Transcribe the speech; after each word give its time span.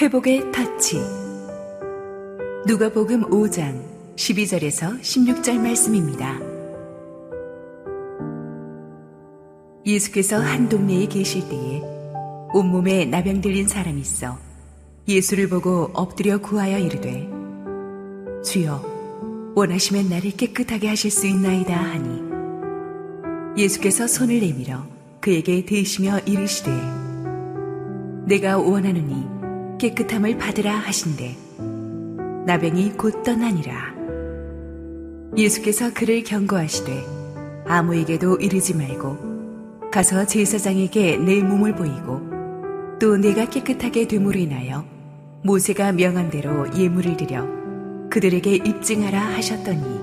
회복의 0.00 0.50
터치 0.50 0.96
누가복음 2.66 3.24
5장 3.24 3.84
12절에서 4.16 4.98
16절 4.98 5.58
말씀입니다. 5.58 6.40
예수께서 9.84 10.38
한 10.38 10.70
동네에 10.70 11.04
계실 11.04 11.46
때에 11.50 11.82
온몸에 12.54 13.04
나병 13.04 13.42
들린 13.42 13.68
사람이 13.68 14.00
있어 14.00 14.38
예수를 15.06 15.50
보고 15.50 15.90
엎드려 15.92 16.38
구하여 16.38 16.78
이르되 16.78 17.28
주여 18.42 19.52
원하시면 19.54 20.08
나를 20.08 20.30
깨끗하게 20.30 20.88
하실 20.88 21.10
수 21.10 21.26
있나이다 21.26 21.76
하니 21.76 22.22
예수께서 23.62 24.06
손을 24.06 24.40
내밀어 24.40 24.82
그에게 25.20 25.66
대시며 25.66 26.20
이르시되 26.20 26.70
내가 28.26 28.56
원하노니 28.56 29.39
깨끗함을 29.80 30.36
받으라 30.36 30.76
하신대. 30.76 31.34
나병이 32.44 32.98
곧 32.98 33.22
떠나니라. 33.22 33.94
예수께서 35.38 35.90
그를 35.94 36.22
경고하시되 36.22 37.02
아무에게도 37.66 38.36
이르지 38.36 38.74
말고 38.74 39.90
가서 39.90 40.26
제사장에게 40.26 41.16
내 41.16 41.42
몸을 41.42 41.74
보이고 41.74 42.20
또 43.00 43.16
내가 43.16 43.46
깨끗하게 43.48 44.06
됨으로 44.06 44.38
인하여 44.38 44.84
모세가 45.44 45.92
명한 45.92 46.28
대로 46.28 46.66
예물을 46.76 47.16
드려 47.16 47.46
그들에게 48.10 48.56
입증하라 48.56 49.18
하셨더니 49.18 50.00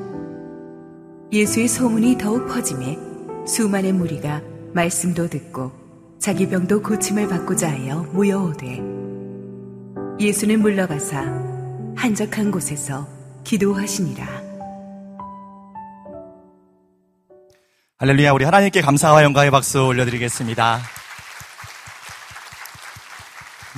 예수의 1.31 1.67
소문이 1.67 2.17
더욱 2.17 2.47
퍼짐에 2.47 2.97
수많은 3.45 3.97
무리가 3.97 4.41
말씀도 4.73 5.27
듣고 5.27 5.71
자기 6.17 6.49
병도 6.49 6.81
고침을 6.81 7.27
받고자 7.27 7.69
하여 7.69 8.07
모여오되 8.11 9.16
예수는 10.19 10.61
물러가사 10.61 11.21
한적한 11.95 12.49
곳에서 12.49 13.07
기도하시니라. 13.43 14.25
할렐루야, 17.99 18.31
우리 18.31 18.43
하나님께 18.43 18.81
감사와 18.81 19.23
영광의 19.23 19.51
박수 19.51 19.85
올려드리겠습니다. 19.85 20.79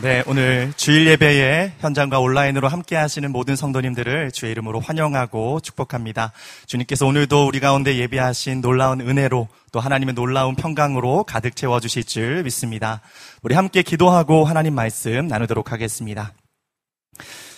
네, 0.02 0.23
오늘 0.28 0.72
주일 0.78 1.08
예배에 1.08 1.73
현장과 1.80 2.19
온라인으로 2.19 2.69
함께 2.69 2.95
하시는 2.95 3.30
모든 3.33 3.58
성도님들을 3.58 4.31
주의 4.31 4.50
이름으로 4.53 4.80
환영하고 4.80 5.59
축복합니다. 5.59 6.31
주님께서 6.67 7.05
오늘도 7.05 7.45
우리 7.45 7.59
가운데 7.59 7.97
예배하신 7.97 8.61
놀라운 8.61 9.02
은혜로 9.02 9.50
또 9.73 9.80
하나님의 9.81 10.16
놀라운 10.16 10.55
평강으로 10.55 11.25
가득 11.25 11.58
채워 11.58 11.81
주실 11.81 12.05
줄 12.05 12.44
믿습니다. 12.44 13.02
우리 13.42 13.55
함께 13.55 13.81
기도하고 13.81 14.45
하나님 14.45 14.73
말씀 14.73 15.27
나누도록 15.27 15.73
하겠습니다. 15.73 16.31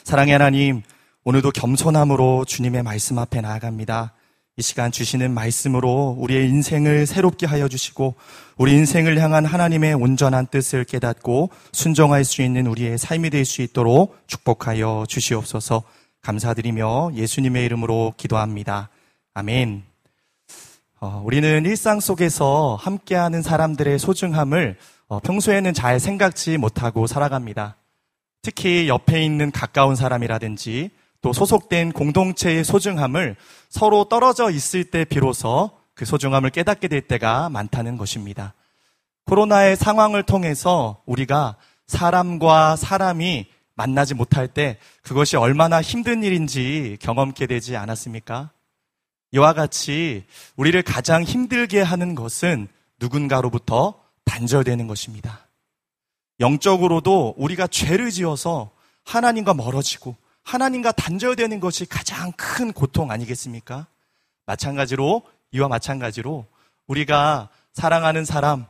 사랑의 0.03 0.33
하나님, 0.33 0.81
오늘도 1.23 1.51
겸손함으로 1.51 2.45
주님의 2.45 2.81
말씀 2.81 3.19
앞에 3.19 3.41
나아갑니다. 3.41 4.13
이 4.61 4.63
시간 4.63 4.91
주시는 4.91 5.33
말씀으로 5.33 6.15
우리의 6.19 6.47
인생을 6.47 7.07
새롭게 7.07 7.47
하여 7.47 7.67
주시고 7.67 8.13
우리 8.57 8.73
인생을 8.73 9.17
향한 9.19 9.43
하나님의 9.43 9.95
온전한 9.95 10.45
뜻을 10.45 10.83
깨닫고 10.83 11.49
순종할 11.71 12.23
수 12.23 12.43
있는 12.43 12.67
우리의 12.67 12.99
삶이 12.99 13.31
될 13.31 13.43
수 13.43 13.63
있도록 13.63 14.15
축복하여 14.27 15.05
주시옵소서 15.07 15.81
감사드리며 16.21 17.13
예수님의 17.15 17.65
이름으로 17.65 18.13
기도합니다. 18.17 18.89
아멘. 19.33 19.81
어, 20.99 21.23
우리는 21.25 21.65
일상 21.65 21.99
속에서 21.99 22.77
함께하는 22.79 23.41
사람들의 23.41 23.97
소중함을 23.97 24.77
어, 25.07 25.19
평소에는 25.21 25.73
잘 25.73 25.99
생각지 25.99 26.59
못하고 26.59 27.07
살아갑니다. 27.07 27.77
특히 28.43 28.87
옆에 28.87 29.25
있는 29.25 29.49
가까운 29.49 29.95
사람이라든지 29.95 30.91
또 31.21 31.33
소속된 31.33 31.91
공동체의 31.93 32.63
소중함을 32.63 33.35
서로 33.71 34.03
떨어져 34.03 34.51
있을 34.51 34.83
때 34.83 35.05
비로소 35.05 35.71
그 35.95 36.05
소중함을 36.05 36.49
깨닫게 36.49 36.89
될 36.89 37.01
때가 37.01 37.49
많다는 37.49 37.97
것입니다. 37.97 38.53
코로나의 39.25 39.77
상황을 39.77 40.23
통해서 40.23 41.01
우리가 41.05 41.55
사람과 41.87 42.75
사람이 42.75 43.47
만나지 43.73 44.13
못할 44.13 44.49
때 44.49 44.77
그것이 45.01 45.37
얼마나 45.37 45.81
힘든 45.81 46.21
일인지 46.21 46.97
경험케 46.99 47.47
되지 47.47 47.77
않았습니까? 47.77 48.51
이와 49.31 49.53
같이 49.53 50.25
우리를 50.57 50.79
가장 50.83 51.23
힘들게 51.23 51.81
하는 51.81 52.13
것은 52.13 52.67
누군가로부터 52.99 54.01
단절되는 54.25 54.85
것입니다. 54.87 55.47
영적으로도 56.41 57.35
우리가 57.37 57.67
죄를 57.67 58.11
지어서 58.11 58.71
하나님과 59.05 59.53
멀어지고 59.53 60.17
하나님과 60.43 60.91
단절되는 60.93 61.59
것이 61.59 61.85
가장 61.85 62.31
큰 62.33 62.73
고통 62.73 63.11
아니겠습니까? 63.11 63.87
마찬가지로, 64.45 65.23
이와 65.51 65.67
마찬가지로 65.67 66.45
우리가 66.87 67.49
사랑하는 67.73 68.25
사람, 68.25 68.65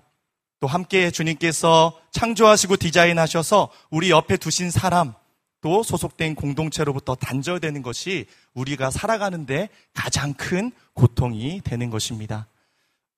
또 0.60 0.68
함께 0.68 1.10
주님께서 1.10 2.00
창조하시고 2.12 2.78
디자인하셔서 2.78 3.70
우리 3.90 4.12
옆에 4.12 4.38
두신 4.38 4.70
사람, 4.70 5.14
또 5.62 5.84
소속된 5.84 6.36
공동체로부터 6.36 7.16
단절되는 7.16 7.82
것이 7.84 8.26
우리가 8.54 8.92
살아가는데 8.92 9.70
가장 9.94 10.34
큰 10.34 10.72
고통이 10.94 11.62
되는 11.64 11.90
것입니다. 11.90 12.48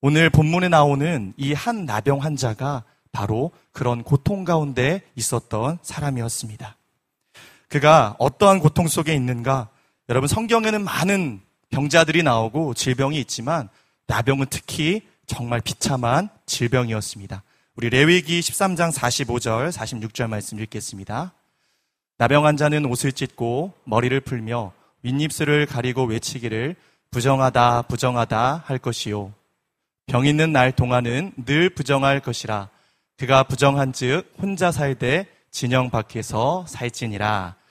오늘 0.01 0.29
본문에 0.29 0.67
나오는 0.67 1.33
이 1.37 1.53
한 1.53 1.85
나병 1.85 2.21
환자가 2.21 2.83
바로 3.13 3.51
그런 3.71 4.03
고통 4.03 4.43
가운데 4.43 5.01
있었던 5.15 5.79
사람이었습니다. 5.81 6.75
그가 7.73 8.15
어떠한 8.19 8.59
고통 8.59 8.87
속에 8.87 9.15
있는가? 9.15 9.67
여러분 10.07 10.27
성경에는 10.27 10.83
많은 10.83 11.41
병자들이 11.71 12.21
나오고 12.21 12.75
질병이 12.75 13.19
있지만 13.21 13.67
나병은 14.05 14.45
특히 14.51 15.01
정말 15.25 15.59
비참한 15.59 16.29
질병이었습니다. 16.45 17.41
우리 17.75 17.89
레위기 17.89 18.41
13장 18.41 18.93
45절, 18.93 19.71
46절 19.71 20.27
말씀 20.27 20.59
읽겠습니다. 20.59 21.33
나병 22.19 22.45
환자는 22.45 22.85
옷을 22.85 23.11
찢고 23.11 23.73
머리를 23.85 24.19
풀며 24.21 24.71
윗입술을 25.01 25.65
가리고 25.65 26.03
외치기를 26.03 26.75
부정하다 27.09 27.81
부정하다 27.87 28.65
할 28.67 28.77
것이요. 28.77 29.33
병 30.05 30.27
있는 30.27 30.51
날 30.51 30.73
동안은 30.73 31.31
늘 31.43 31.71
부정할 31.71 32.19
것이라. 32.19 32.69
그가 33.17 33.41
부정한즉 33.41 34.31
혼자 34.39 34.71
살되 34.71 35.25
진영 35.49 35.89
밖에서 35.89 36.65
살지니라. 36.67 37.62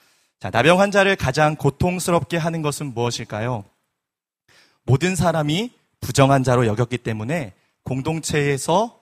자, 0.43 0.51
나병 0.51 0.81
환자를 0.81 1.15
가장 1.15 1.55
고통스럽게 1.55 2.37
하는 2.37 2.63
것은 2.63 2.95
무엇일까요? 2.95 3.65
모든 4.83 5.15
사람이 5.15 5.71
부정한 6.01 6.43
자로 6.43 6.67
여겼기 6.67 6.99
때문에 6.99 7.53
공동체에서 7.85 8.99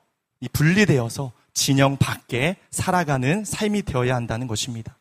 분리되어서 0.52 1.32
진영 1.54 1.96
밖에 1.96 2.56
살아가는 2.70 3.42
삶이 3.46 3.84
되어야 3.84 4.16
한다는 4.16 4.48
것입니다. 4.48 4.98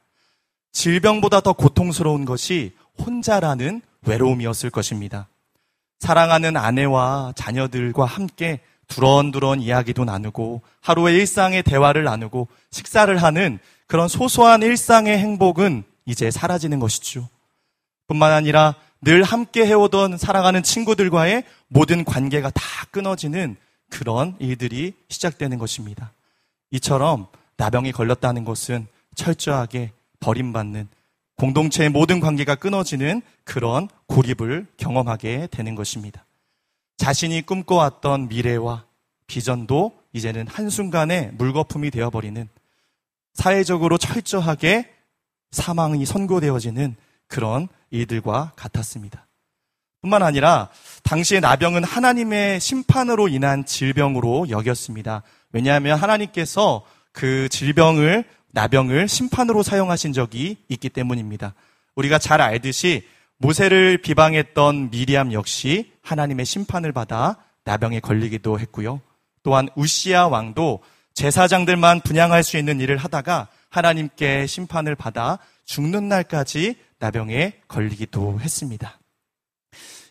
질병보다 0.72 1.42
더 1.42 1.52
고통스러운 1.52 2.24
것이 2.24 2.74
혼자라는 3.06 3.82
외로움이었을 4.08 4.70
것입니다. 4.70 5.28
사랑하는 6.00 6.56
아내와 6.56 7.34
자녀들과 7.36 8.06
함께 8.06 8.62
두런두런 8.88 9.60
이야기도 9.60 10.06
나누고 10.06 10.62
하루의 10.80 11.18
일상의 11.18 11.64
대화를 11.64 12.06
나누고 12.06 12.48
식사를 12.72 13.14
하는 13.22 13.60
그런 13.88 14.08
소소한 14.08 14.62
일상의 14.62 15.18
행복은 15.18 15.89
이제 16.10 16.32
사라지는 16.32 16.80
것이죠. 16.80 17.30
뿐만 18.08 18.32
아니라 18.32 18.74
늘 19.00 19.22
함께 19.22 19.68
해오던 19.68 20.18
사랑하는 20.18 20.64
친구들과의 20.64 21.44
모든 21.68 22.04
관계가 22.04 22.50
다 22.50 22.64
끊어지는 22.90 23.56
그런 23.92 24.36
일들이 24.40 24.94
시작되는 25.10 25.60
것입니다. 25.60 26.12
이처럼 26.72 27.28
나병이 27.58 27.92
걸렸다는 27.92 28.44
것은 28.44 28.88
철저하게 29.14 29.92
버림받는 30.20 30.88
공동체의 31.38 31.90
모든 31.90 32.20
관계가 32.20 32.56
끊어지는 32.56 33.22
그런 33.44 33.88
고립을 34.08 34.66
경험하게 34.78 35.48
되는 35.52 35.76
것입니다. 35.76 36.26
자신이 36.98 37.44
꿈꿔왔던 37.44 38.30
미래와 38.30 38.84
비전도 39.28 39.94
이제는 40.14 40.48
한순간에 40.48 41.30
물거품이 41.38 41.92
되어버리는 41.92 42.50
사회적으로 43.36 44.00
철저하게 44.00 44.99
사망이 45.52 46.06
선고되어지는 46.06 46.96
그런 47.28 47.68
일들과 47.90 48.54
같았습니다. 48.56 49.28
뿐만 50.02 50.24
아니라 50.24 50.70
당시의 51.04 51.42
나병은 51.42 51.84
하나님의 51.84 52.60
심판으로 52.60 53.28
인한 53.28 53.66
질병으로 53.66 54.50
여겼습니다. 54.50 55.24
왜냐하면 55.52 55.98
하나님께서 55.98 56.86
그 57.12 57.50
질병을 57.50 58.24
나병을 58.52 59.08
심판으로 59.08 59.62
사용하신 59.62 60.14
적이 60.14 60.58
있기 60.70 60.90
때문입니다. 60.90 61.54
우리가 61.96 62.18
잘 62.18 62.42
알듯이 62.42 63.06
모세를 63.38 64.00
비방했던 64.00 64.90
미리암 64.92 65.34
역시 65.34 65.92
하나님의 66.02 66.46
심판을 66.46 66.92
받아 66.92 67.38
나병에 67.66 68.00
걸리기도 68.00 68.60
했고요. 68.60 69.02
또한 69.44 69.70
우시아 69.76 70.28
왕도 70.28 70.80
제사장들만 71.14 72.02
분양할 72.02 72.44
수 72.44 72.58
있는 72.58 72.80
일을 72.80 72.98
하다가 72.98 73.48
하나님께 73.70 74.48
심판을 74.48 74.96
받아 74.96 75.40
죽는 75.66 76.10
날까지 76.10 76.76
나병에 77.00 77.62
걸리기도 77.68 78.40
했습니다. 78.40 79.00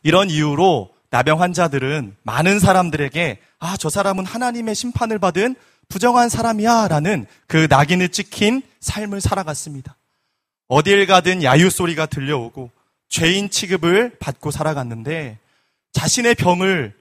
이런 0.02 0.30
이유로 0.30 0.94
나병 1.10 1.40
환자들은 1.40 2.16
많은 2.22 2.60
사람들에게 2.60 3.38
아, 3.58 3.76
저 3.76 3.88
사람은 3.88 4.24
하나님의 4.24 4.74
심판을 4.74 5.18
받은 5.18 5.56
부정한 5.88 6.28
사람이야 6.28 6.88
라는 6.88 7.26
그 7.46 7.66
낙인을 7.68 8.10
찍힌 8.10 8.62
삶을 8.80 9.20
살아갔습니다. 9.20 9.96
어딜 10.68 11.06
가든 11.06 11.42
야유 11.42 11.70
소리가 11.70 12.06
들려오고 12.06 12.70
죄인 13.08 13.48
취급을 13.48 14.18
받고 14.18 14.50
살아갔는데 14.50 15.38
자신의 15.92 16.34
병을 16.34 16.94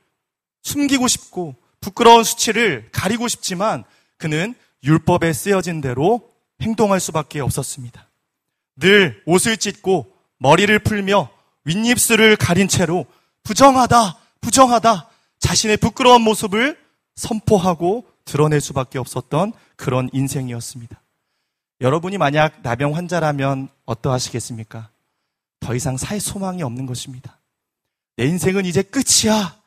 숨기고 0.64 1.08
싶고 1.08 1.56
부끄러운 1.82 2.24
수치를 2.24 2.88
가리고 2.92 3.28
싶지만 3.28 3.84
그는 4.18 4.56
율법에 4.84 5.34
쓰여진 5.34 5.82
대로 5.82 6.32
행동할 6.62 7.00
수밖에 7.00 7.40
없었습니다. 7.40 8.08
늘 8.78 9.22
옷을 9.26 9.58
찢고 9.58 10.14
머리를 10.38 10.78
풀며 10.80 11.30
윗입술을 11.66 12.36
가린 12.36 12.68
채로 12.68 13.06
부정하다, 13.44 14.18
부정하다 14.42 15.10
자신의 15.40 15.78
부끄러운 15.78 16.22
모습을 16.22 16.80
선포하고 17.16 18.06
드러낼 18.26 18.62
수밖에 18.62 19.00
없었던 19.00 19.54
그런 19.76 20.10
인생이었습니다. 20.14 21.02
여러분이 21.82 22.18
만약 22.18 22.62
나병 22.62 22.96
환자라면 22.96 23.70
어떠하시겠습니까? 23.86 24.90
더 25.60 25.76
이상 25.76 25.98
살 25.98 26.20
소망이 26.20 26.64
없는 26.64 26.86
것입니다. 26.86 27.40
내 28.16 28.26
인생은 28.26 28.66
이제 28.66 28.82
끝이야! 28.82 29.58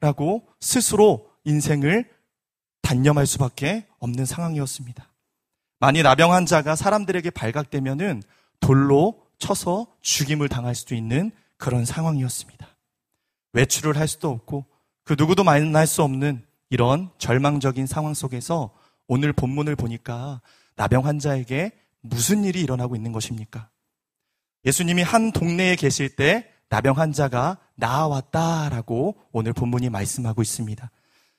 라고 0.00 0.46
스스로 0.60 1.30
인생을 1.44 2.08
단념할 2.82 3.26
수밖에 3.26 3.86
없는 3.98 4.26
상황이었습니다. 4.26 5.08
만일 5.78 6.04
나병 6.04 6.32
환자가 6.32 6.76
사람들에게 6.76 7.30
발각되면은 7.30 8.22
돌로 8.60 9.22
쳐서 9.38 9.86
죽임을 10.00 10.48
당할 10.48 10.74
수도 10.74 10.94
있는 10.94 11.30
그런 11.58 11.84
상황이었습니다. 11.84 12.66
외출을 13.52 13.96
할 13.98 14.08
수도 14.08 14.30
없고 14.30 14.66
그 15.04 15.14
누구도 15.18 15.44
만날 15.44 15.86
수 15.86 16.02
없는 16.02 16.44
이런 16.70 17.10
절망적인 17.18 17.86
상황 17.86 18.14
속에서 18.14 18.70
오늘 19.06 19.32
본문을 19.32 19.76
보니까 19.76 20.40
나병 20.74 21.06
환자에게 21.06 21.72
무슨 22.00 22.44
일이 22.44 22.60
일어나고 22.60 22.96
있는 22.96 23.12
것입니까? 23.12 23.68
예수님이 24.64 25.02
한 25.02 25.32
동네에 25.32 25.76
계실 25.76 26.16
때 26.16 26.50
나병 26.68 26.98
환자가 26.98 27.58
나아왔다라고 27.76 29.16
오늘 29.32 29.52
본문이 29.52 29.90
말씀하고 29.90 30.42
있습니다. 30.42 30.90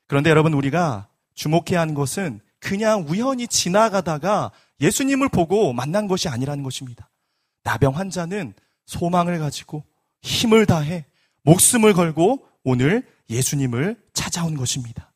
그런데 0.07 0.30
여러분 0.30 0.54
우리가 0.54 1.10
주목해야 1.33 1.81
하는 1.81 1.94
것은 1.94 2.40
그냥 2.68 3.06
우연히 3.08 3.48
지나가다가 3.48 4.52
예수님을 4.81 5.30
보고 5.30 5.72
만난 5.72 6.06
것이 6.06 6.28
아니라는 6.28 6.64
것입니다. 6.64 7.10
나병 7.64 7.96
환자는 7.96 8.54
소망을 8.86 9.40
가지고 9.40 9.86
힘을 10.22 10.66
다해 10.66 11.06
목숨을 11.44 11.94
걸고 11.94 12.46
오늘 12.66 13.08
예수님을 13.30 13.96
찾아온 14.12 14.58
것입니다. 14.58 15.14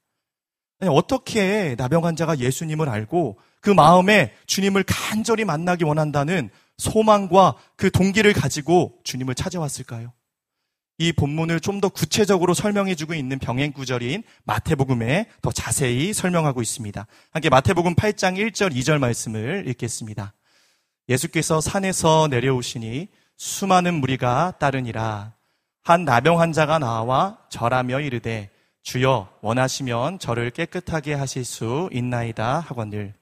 어떻게 0.84 1.76
나병 1.78 2.06
환자가 2.06 2.40
예수님을 2.40 2.88
알고 2.88 3.38
그 3.60 3.70
마음에 3.70 4.34
주님을 4.46 4.86
간절히 4.88 5.44
만나기 5.44 5.84
원한다는 5.84 6.50
소망과 6.78 7.58
그 7.76 7.92
동기를 7.92 8.32
가지고 8.32 8.98
주님을 9.04 9.36
찾아왔을까요? 9.36 10.14
이 10.98 11.12
본문을 11.12 11.60
좀 11.60 11.82
더 11.82 11.90
구체적으로 11.90 12.54
설명해주고 12.54 13.16
있는 13.16 13.40
병행 13.40 13.72
구절인 13.74 14.24
마태복음에 14.44 15.28
더 15.42 15.52
자세히 15.52 16.14
설명하고 16.14 16.62
있습니다. 16.62 17.08
함께 17.32 17.50
마태복음 17.50 17.96
8장 17.96 18.38
1절 18.38 18.76
2절 18.76 19.00
말씀을 19.00 19.64
읽겠습니다. 19.70 20.34
예수께서 21.10 21.60
산에서 21.60 22.28
내려오시니 22.30 23.08
수많은 23.38 23.96
무리가 23.96 24.54
따르니라. 24.60 25.34
한 25.84 26.06
나병 26.06 26.40
환자가 26.40 26.78
나와 26.78 27.40
절하며 27.50 28.02
이르되 28.02 28.52
주여 28.84 29.30
원하시면 29.42 30.20
저를 30.20 30.52
깨끗하게 30.52 31.16
하실 31.16 31.44
수 31.44 31.90
있나이다 31.92 32.60
하거늘. 32.60 33.16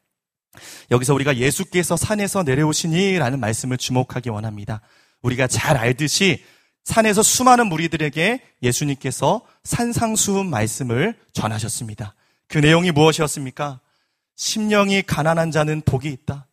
여기서 0.91 1.13
우리가 1.13 1.37
예수께서 1.37 1.95
산에서 1.95 2.43
내려오시니라는 2.43 3.39
말씀을 3.39 3.77
주목하기 3.77 4.29
원합니다. 4.29 4.81
우리가 5.21 5.47
잘 5.47 5.77
알듯이 5.77 6.43
산에서 6.89 7.21
수많은 7.21 7.67
무리들에게 7.67 8.41
예수님께서 8.63 9.45
산상수훈 9.63 10.49
말씀을 10.49 11.19
전하셨습니다. 11.33 12.15
그 12.47 12.57
내용이 12.57 12.91
무엇이었습니까? 12.91 13.79
심령이 14.35 15.03
가난한 15.03 15.51
자는 15.51 15.81
복이 15.81 16.09
있다. 16.09 16.47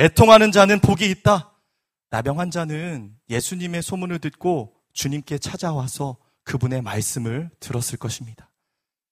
애통하는 0.00 0.50
자는 0.50 0.80
복이 0.80 1.08
있다. 1.08 1.52
나병 2.10 2.40
환자는 2.40 3.14
예수님의 3.30 3.82
소문을 3.82 4.18
듣고 4.18 4.74
주님께 4.94 5.38
찾아와서 5.38 6.16
그분의 6.42 6.82
말씀을 6.82 7.48
들었을 7.60 7.98
것입니다. 7.98 8.50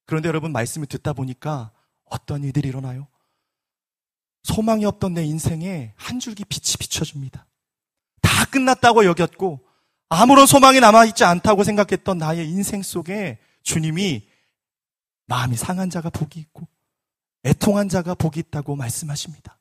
그런데 0.04 0.28
여러분 0.28 0.50
말씀을 0.50 0.88
듣다 0.88 1.12
보니까 1.12 1.70
어떤 2.06 2.42
일들이 2.42 2.68
일어나요? 2.68 3.06
소망이 4.42 4.84
없던 4.84 5.14
내 5.14 5.24
인생에 5.24 5.92
한 5.94 6.18
줄기 6.18 6.44
빛이 6.44 6.74
비춰줍니다. 6.80 7.46
다 8.20 8.44
끝났다고 8.46 9.04
여겼고 9.04 9.65
아무런 10.08 10.46
소망이 10.46 10.80
남아있지 10.80 11.24
않다고 11.24 11.64
생각했던 11.64 12.18
나의 12.18 12.48
인생 12.48 12.82
속에 12.82 13.38
주님이 13.62 14.28
마음이 15.26 15.56
상한 15.56 15.90
자가 15.90 16.10
복이 16.10 16.38
있고 16.38 16.68
애통한 17.44 17.88
자가 17.88 18.14
복이 18.14 18.40
있다고 18.40 18.76
말씀하십니다. 18.76 19.58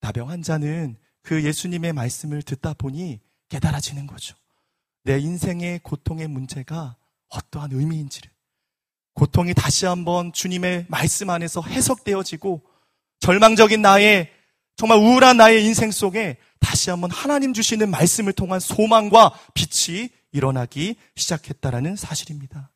나병 0.00 0.28
환자는 0.28 0.96
그 1.22 1.44
예수님의 1.44 1.92
말씀을 1.92 2.42
듣다 2.42 2.74
보니 2.74 3.20
깨달아지는 3.48 4.06
거죠. 4.06 4.36
내 5.02 5.18
인생의 5.18 5.80
고통의 5.82 6.28
문제가 6.28 6.96
어떠한 7.28 7.72
의미인지를 7.72 8.30
고통이 9.14 9.54
다시 9.54 9.86
한번 9.86 10.32
주님의 10.32 10.86
말씀 10.88 11.30
안에서 11.30 11.62
해석되어지고 11.62 12.62
절망적인 13.20 13.80
나의 13.80 14.30
정말 14.76 14.98
우울한 14.98 15.38
나의 15.38 15.64
인생 15.64 15.90
속에 15.90 16.36
다시 16.60 16.90
한번 16.90 17.10
하나님 17.10 17.52
주시는 17.52 17.90
말씀을 17.90 18.32
통한 18.32 18.60
소망과 18.60 19.32
빛이 19.54 20.10
일어나기 20.32 20.96
시작했다라는 21.14 21.96
사실입니다. 21.96 22.70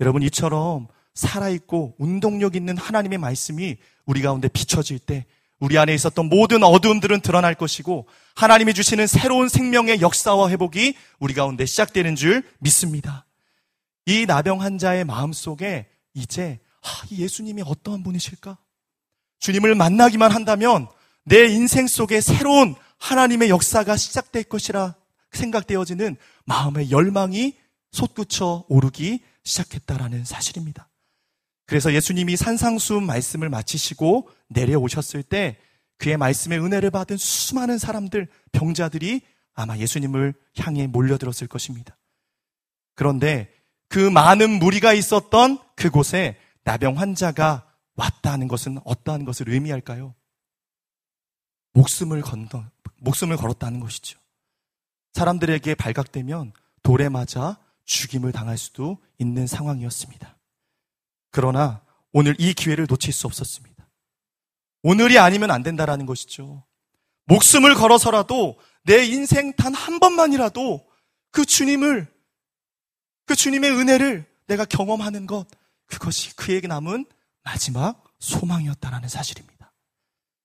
여러분 0.00 0.22
이처럼 0.22 0.88
살아있고 1.14 1.96
운동력 1.98 2.56
있는 2.56 2.76
하나님의 2.76 3.18
말씀이 3.18 3.76
우리 4.06 4.22
가운데 4.22 4.48
비춰질 4.48 4.98
때 5.00 5.26
우리 5.60 5.76
안에 5.76 5.92
있었던 5.94 6.28
모든 6.28 6.62
어두움들은 6.62 7.20
드러날 7.20 7.54
것이고 7.54 8.06
하나님이 8.36 8.74
주시는 8.74 9.06
새로운 9.08 9.48
생명의 9.48 10.00
역사와 10.00 10.50
회복이 10.50 10.94
우리 11.18 11.34
가운데 11.34 11.66
시작되는 11.66 12.14
줄 12.14 12.44
믿습니다. 12.60 13.26
이 14.06 14.24
나병 14.24 14.62
환자의 14.62 15.04
마음 15.04 15.32
속에 15.32 15.88
이제 16.14 16.60
아, 16.82 17.06
예수님이 17.10 17.62
어떠한 17.66 18.04
분이실까? 18.04 18.56
주님을 19.40 19.74
만나기만 19.74 20.30
한다면 20.30 20.88
내 21.24 21.46
인생 21.46 21.86
속에 21.86 22.20
새로운 22.20 22.74
하나님의 22.98 23.50
역사가 23.50 23.96
시작될 23.96 24.44
것이라 24.44 24.94
생각되어지는 25.32 26.16
마음의 26.44 26.90
열망이 26.90 27.56
솟구쳐 27.90 28.64
오르기 28.68 29.22
시작했다라는 29.44 30.24
사실입니다. 30.24 30.88
그래서 31.66 31.92
예수님이 31.92 32.36
산상수훈 32.36 33.04
말씀을 33.04 33.48
마치시고 33.50 34.28
내려오셨을 34.48 35.22
때 35.22 35.58
그의 35.98 36.16
말씀의 36.16 36.60
은혜를 36.60 36.90
받은 36.90 37.16
수많은 37.16 37.78
사람들, 37.78 38.28
병자들이 38.52 39.20
아마 39.54 39.76
예수님을 39.76 40.34
향해 40.58 40.86
몰려들었을 40.86 41.48
것입니다. 41.48 41.96
그런데 42.94 43.52
그 43.88 43.98
많은 43.98 44.50
무리가 44.50 44.92
있었던 44.92 45.58
그곳에 45.76 46.36
나병 46.64 46.98
환자가 46.98 47.66
왔다는 47.94 48.48
것은 48.48 48.78
어떠한 48.84 49.24
것을 49.24 49.48
의미할까요? 49.48 50.14
목숨을 51.72 52.22
건너, 52.22 52.64
목숨을 52.98 53.36
걸었다는 53.36 53.80
것이죠. 53.80 54.18
사람들에게 55.12 55.74
발각되면 55.74 56.52
돌에 56.82 57.08
맞아 57.08 57.58
죽임을 57.84 58.32
당할 58.32 58.58
수도 58.58 58.98
있는 59.18 59.46
상황이었습니다. 59.46 60.36
그러나 61.30 61.82
오늘 62.12 62.34
이 62.38 62.54
기회를 62.54 62.86
놓칠 62.88 63.12
수 63.12 63.26
없었습니다. 63.26 63.88
오늘이 64.82 65.18
아니면 65.18 65.50
안 65.50 65.62
된다라는 65.62 66.06
것이죠. 66.06 66.64
목숨을 67.26 67.74
걸어서라도 67.74 68.58
내 68.84 69.04
인생 69.04 69.52
단 69.52 69.74
한 69.74 70.00
번만이라도 70.00 70.86
그 71.30 71.44
주님을, 71.44 72.06
그 73.26 73.34
주님의 73.36 73.70
은혜를 73.72 74.26
내가 74.46 74.64
경험하는 74.64 75.26
것, 75.26 75.46
그것이 75.86 76.34
그에게 76.36 76.66
남은 76.66 77.06
마지막 77.42 78.04
소망이었다라는 78.18 79.08
사실입니다. 79.08 79.72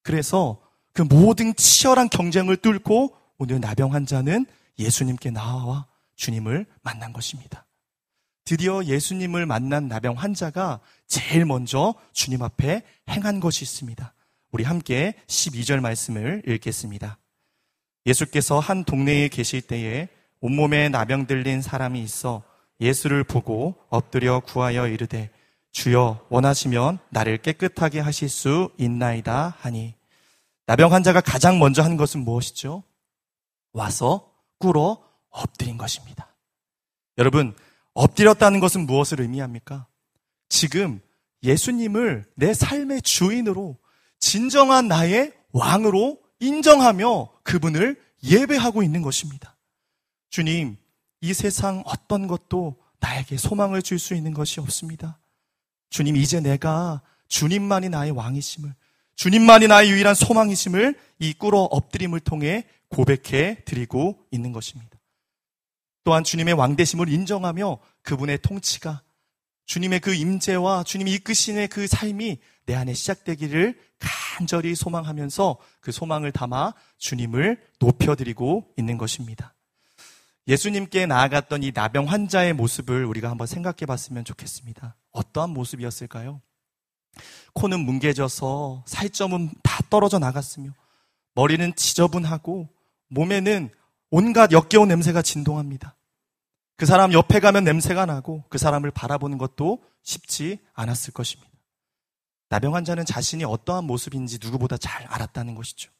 그래서 0.01 0.61
그 0.93 1.01
모든 1.01 1.55
치열한 1.55 2.09
경쟁을 2.09 2.57
뚫고 2.57 3.15
오늘 3.37 3.59
나병 3.59 3.93
환자는 3.93 4.45
예수님께 4.77 5.31
나와 5.31 5.87
주님을 6.15 6.65
만난 6.81 7.11
것입니다. 7.13 7.65
드디어 8.45 8.83
예수님을 8.83 9.45
만난 9.45 9.87
나병 9.87 10.15
환자가 10.15 10.79
제일 11.07 11.45
먼저 11.45 11.95
주님 12.11 12.43
앞에 12.43 12.83
행한 13.09 13.39
것이 13.39 13.63
있습니다. 13.63 14.13
우리 14.51 14.63
함께 14.63 15.15
12절 15.27 15.79
말씀을 15.79 16.43
읽겠습니다. 16.47 17.17
예수께서 18.05 18.59
한 18.59 18.83
동네에 18.83 19.29
계실 19.29 19.61
때에 19.61 20.09
온몸에 20.41 20.89
나병 20.89 21.25
들린 21.25 21.61
사람이 21.61 22.03
있어 22.03 22.43
예수를 22.81 23.23
보고 23.23 23.75
엎드려 23.89 24.41
구하여 24.41 24.87
이르되 24.87 25.29
주여 25.71 26.27
원하시면 26.29 26.99
나를 27.09 27.37
깨끗하게 27.37 28.01
하실 28.01 28.29
수 28.29 28.69
있나이다 28.77 29.55
하니 29.59 29.95
나병 30.65 30.93
환자가 30.93 31.21
가장 31.21 31.59
먼저 31.59 31.81
한 31.83 31.97
것은 31.97 32.21
무엇이죠? 32.23 32.83
와서 33.73 34.33
꿇어 34.59 35.03
엎드린 35.29 35.77
것입니다. 35.77 36.35
여러분, 37.17 37.55
엎드렸다는 37.93 38.59
것은 38.59 38.85
무엇을 38.85 39.21
의미합니까? 39.21 39.87
지금 40.49 41.01
예수님을 41.43 42.25
내 42.35 42.53
삶의 42.53 43.01
주인으로 43.01 43.77
진정한 44.19 44.87
나의 44.87 45.33
왕으로 45.51 46.19
인정하며 46.39 47.41
그분을 47.43 48.01
예배하고 48.23 48.83
있는 48.83 49.01
것입니다. 49.01 49.57
주님, 50.29 50.77
이 51.21 51.33
세상 51.33 51.83
어떤 51.85 52.27
것도 52.27 52.77
나에게 52.99 53.37
소망을 53.37 53.81
줄 53.81 53.99
수 53.99 54.15
있는 54.15 54.33
것이 54.33 54.59
없습니다. 54.59 55.19
주님, 55.89 56.15
이제 56.15 56.39
내가 56.39 57.01
주님만이 57.27 57.89
나의 57.89 58.11
왕이심을, 58.11 58.73
주님만이 59.15 59.67
나의 59.67 59.89
유일한 59.91 60.15
소망이심을 60.15 60.95
이 61.19 61.33
꿇어 61.33 61.59
엎드림을 61.63 62.19
통해 62.19 62.65
고백해 62.89 63.63
드리고 63.65 64.19
있는 64.31 64.51
것입니다. 64.51 64.97
또한 66.03 66.23
주님의 66.23 66.53
왕대심을 66.55 67.09
인정하며 67.09 67.79
그분의 68.01 68.39
통치가 68.41 69.01
주님의 69.65 70.01
그 70.01 70.13
임재와 70.13 70.83
주님이 70.83 71.13
이끄시는 71.13 71.67
그 71.69 71.87
삶이 71.87 72.39
내 72.65 72.75
안에 72.75 72.93
시작되기를 72.93 73.79
간절히 73.99 74.75
소망하면서 74.75 75.57
그 75.79 75.91
소망을 75.91 76.31
담아 76.31 76.73
주님을 76.97 77.61
높여드리고 77.79 78.73
있는 78.77 78.97
것입니다. 78.97 79.53
예수님께 80.47 81.05
나아갔던 81.05 81.63
이 81.63 81.71
나병 81.73 82.09
환자의 82.09 82.53
모습을 82.53 83.05
우리가 83.05 83.29
한번 83.29 83.47
생각해 83.47 83.85
봤으면 83.87 84.25
좋겠습니다. 84.25 84.97
어떠한 85.11 85.51
모습이었을까요? 85.51 86.41
코는 87.53 87.79
뭉개져서 87.81 88.83
살점은 88.87 89.51
다 89.63 89.83
떨어져 89.89 90.19
나갔으며 90.19 90.71
머리는 91.35 91.75
지저분하고 91.75 92.69
몸에는 93.09 93.69
온갖 94.09 94.51
역겨운 94.51 94.87
냄새가 94.87 95.21
진동합니다. 95.21 95.95
그 96.75 96.85
사람 96.85 97.13
옆에 97.13 97.39
가면 97.39 97.63
냄새가 97.63 98.05
나고 98.05 98.43
그 98.49 98.57
사람을 98.57 98.91
바라보는 98.91 99.37
것도 99.37 99.83
쉽지 100.01 100.59
않았을 100.73 101.13
것입니다. 101.13 101.51
나병 102.49 102.75
환자는 102.75 103.05
자신이 103.05 103.43
어떠한 103.43 103.85
모습인지 103.85 104.39
누구보다 104.41 104.77
잘 104.77 105.05
알았다는 105.07 105.55
것이죠. 105.55 105.91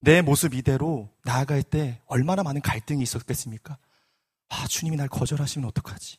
내 0.00 0.22
모습 0.22 0.54
이대로 0.54 1.10
나아갈 1.24 1.62
때 1.62 2.00
얼마나 2.06 2.42
많은 2.42 2.60
갈등이 2.60 3.02
있었겠습니까? 3.02 3.78
아, 4.48 4.66
주님이 4.68 4.96
날 4.96 5.08
거절하시면 5.08 5.68
어떡하지? 5.68 6.18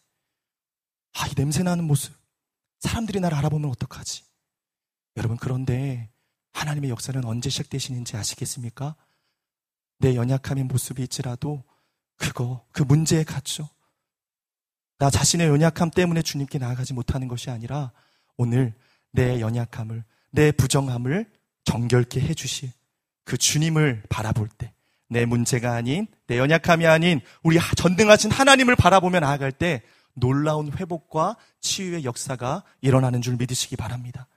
아, 1.13 1.27
이 1.27 1.35
냄새 1.35 1.63
나는 1.63 1.85
모습. 1.85 2.13
사람들이 2.79 3.19
나를 3.19 3.37
알아보면 3.37 3.69
어떡하지? 3.71 4.23
여러분, 5.17 5.37
그런데 5.37 6.09
하나님의 6.53 6.89
역사는 6.89 7.25
언제 7.25 7.49
시작되시는지 7.49 8.17
아시겠습니까? 8.17 8.95
내 9.99 10.15
연약함의 10.15 10.65
모습이 10.65 11.03
있지라도 11.03 11.63
그거, 12.17 12.65
그 12.71 12.83
문제에 12.83 13.23
갇혀. 13.23 13.67
나 14.99 15.09
자신의 15.09 15.47
연약함 15.47 15.91
때문에 15.91 16.21
주님께 16.21 16.57
나아가지 16.57 16.93
못하는 16.93 17.27
것이 17.27 17.49
아니라 17.49 17.91
오늘 18.35 18.73
내 19.11 19.39
연약함을, 19.39 20.03
내 20.31 20.51
부정함을 20.51 21.31
정결케 21.63 22.19
해주실 22.21 22.71
그 23.23 23.37
주님을 23.37 24.03
바라볼 24.09 24.47
때, 24.49 24.73
내 25.09 25.25
문제가 25.25 25.73
아닌, 25.73 26.07
내 26.27 26.37
연약함이 26.37 26.85
아닌, 26.87 27.21
우리 27.43 27.59
전등하신 27.75 28.31
하나님을 28.31 28.75
바라보며 28.75 29.19
나아갈 29.19 29.51
때 29.51 29.83
놀라운 30.19 30.71
회복과 30.71 31.37
치유의 31.61 32.03
역사가 32.03 32.63
일어나는 32.81 33.21
줄 33.21 33.35
믿으시기 33.37 33.75
바랍니다. 33.75 34.27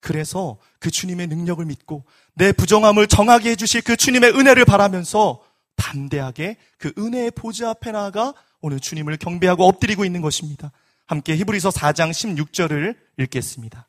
그래서 0.00 0.58
그 0.78 0.90
주님의 0.90 1.26
능력을 1.26 1.64
믿고 1.64 2.04
내 2.34 2.52
부정함을 2.52 3.06
정하게 3.08 3.50
해주실 3.50 3.82
그 3.82 3.96
주님의 3.96 4.32
은혜를 4.32 4.64
바라면서 4.64 5.42
담대하게 5.76 6.56
그 6.78 6.92
은혜의 6.98 7.32
보좌 7.32 7.70
앞에 7.70 7.92
나아가 7.92 8.34
오늘 8.60 8.80
주님을 8.80 9.16
경배하고 9.16 9.64
엎드리고 9.66 10.04
있는 10.04 10.20
것입니다. 10.20 10.72
함께 11.06 11.36
히브리서 11.36 11.70
4장 11.70 12.10
16절을 12.10 12.96
읽겠습니다. 13.18 13.88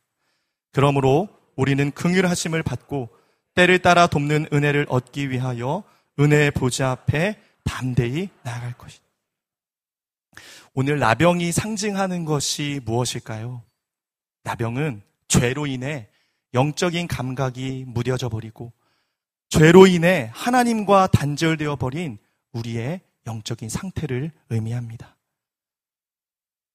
그러므로 0.72 1.28
우리는 1.56 1.92
긍휼하심을 1.92 2.64
받고 2.64 3.10
때를 3.56 3.80
따라 3.80 4.08
돕는 4.08 4.48
은혜를 4.54 4.86
얻기 4.90 5.30
위하여 5.30 5.84
은혜의 6.20 6.52
보좌 6.52 6.92
앞에 6.92 7.38
담대히 7.64 8.30
나아갈 8.44 8.74
것이다. 8.74 9.09
오늘 10.74 11.00
나병이 11.00 11.52
상징하는 11.52 12.26
것이 12.26 12.80
무엇일까요? 12.86 13.64
나병은 14.44 15.02
죄로 15.28 15.68
인해 15.68 16.10
영적인 16.54 17.08
감각이 17.08 17.86
무뎌져 17.88 18.30
버리고 18.30 18.74
죄로 19.50 19.88
인해 19.88 20.30
하나님과 20.34 21.08
단절되어 21.08 21.76
버린 21.76 22.18
우리의 22.52 23.02
영적인 23.26 23.70
상태를 23.70 24.32
의미합니다. 24.50 25.18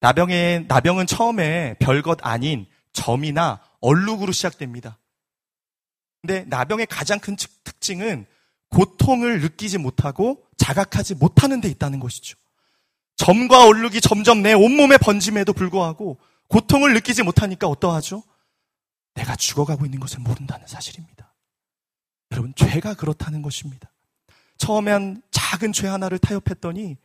나병의, 0.01 0.67
나병은 0.69 1.07
처음에 1.07 1.75
별것 1.79 2.19
아닌 2.23 2.67
점이나 2.93 3.63
얼룩으로 3.81 4.33
시작됩니다. 4.33 4.99
근데 6.21 6.45
나병의 6.45 6.87
가장 6.87 7.19
큰 7.19 7.37
특징은 7.37 8.27
고통을 8.69 9.41
느끼지 9.41 9.79
못하고 9.79 10.45
자각하지 10.57 11.15
못하는 11.15 11.61
데 11.61 11.69
있다는 11.69 12.01
것이죠. 12.01 12.37
점과 13.17 13.67
얼룩이 13.67 14.01
점점 14.01 14.43
내 14.43 14.53
온몸에 14.53 14.99
번짐에도 14.99 15.53
불구하고 15.53 16.19
고통을 16.49 16.95
느끼지 16.95 17.23
못하니까 17.23 17.67
어떠하죠? 17.69 18.23
내가 19.15 19.37
죽어가고 19.37 19.85
있는 19.85 20.01
것을 20.01 20.21
모른다는 20.21 20.67
사실입니다. 20.67 21.33
여러분, 22.33 22.53
죄가 22.57 22.95
그렇다는 22.95 23.43
것입니다. 23.43 23.91
처음엔 24.59 25.23
작은 25.31 25.73
죄 25.73 25.87
하나를 25.87 26.19
타협했더니 26.19 26.97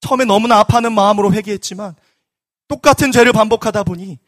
처음에 0.00 0.24
너무나 0.24 0.58
아파하는 0.58 0.92
마음으로 0.92 1.32
회개했지만 1.32 1.94
똑같은 2.66 3.12
죄를 3.12 3.32
반복하다 3.32 3.84
보니 3.84 4.18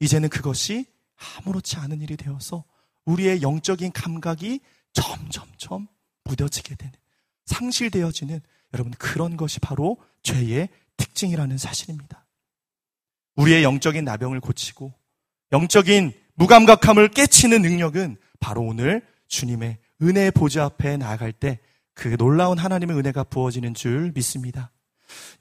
이제는 0.00 0.28
그것이 0.28 0.86
아무렇지 1.16 1.76
않은 1.76 2.02
일이 2.02 2.16
되어서 2.16 2.64
우리의 3.04 3.42
영적인 3.42 3.92
감각이 3.92 4.60
점점점 4.92 5.86
무뎌지게 6.24 6.74
되는 6.74 6.92
상실되어지는 7.46 8.40
여러분 8.74 8.92
그런 8.98 9.36
것이 9.36 9.60
바로 9.60 9.96
죄의 10.22 10.68
특징이라는 10.96 11.56
사실입니다. 11.56 12.26
우리의 13.36 13.62
영적인 13.62 14.04
나병을 14.04 14.40
고치고 14.40 14.92
영적인 15.52 16.12
무감각함을 16.34 17.08
깨치는 17.08 17.62
능력은 17.62 18.16
바로 18.40 18.62
오늘 18.62 19.06
주님의 19.28 19.78
은혜 20.02 20.30
보좌 20.30 20.64
앞에 20.64 20.98
나아갈 20.98 21.32
때 21.32 21.60
그 21.94 22.16
놀라운 22.16 22.58
하나님의 22.58 22.96
은혜가 22.98 23.24
부어지는 23.24 23.72
줄 23.72 24.12
믿습니다. 24.14 24.70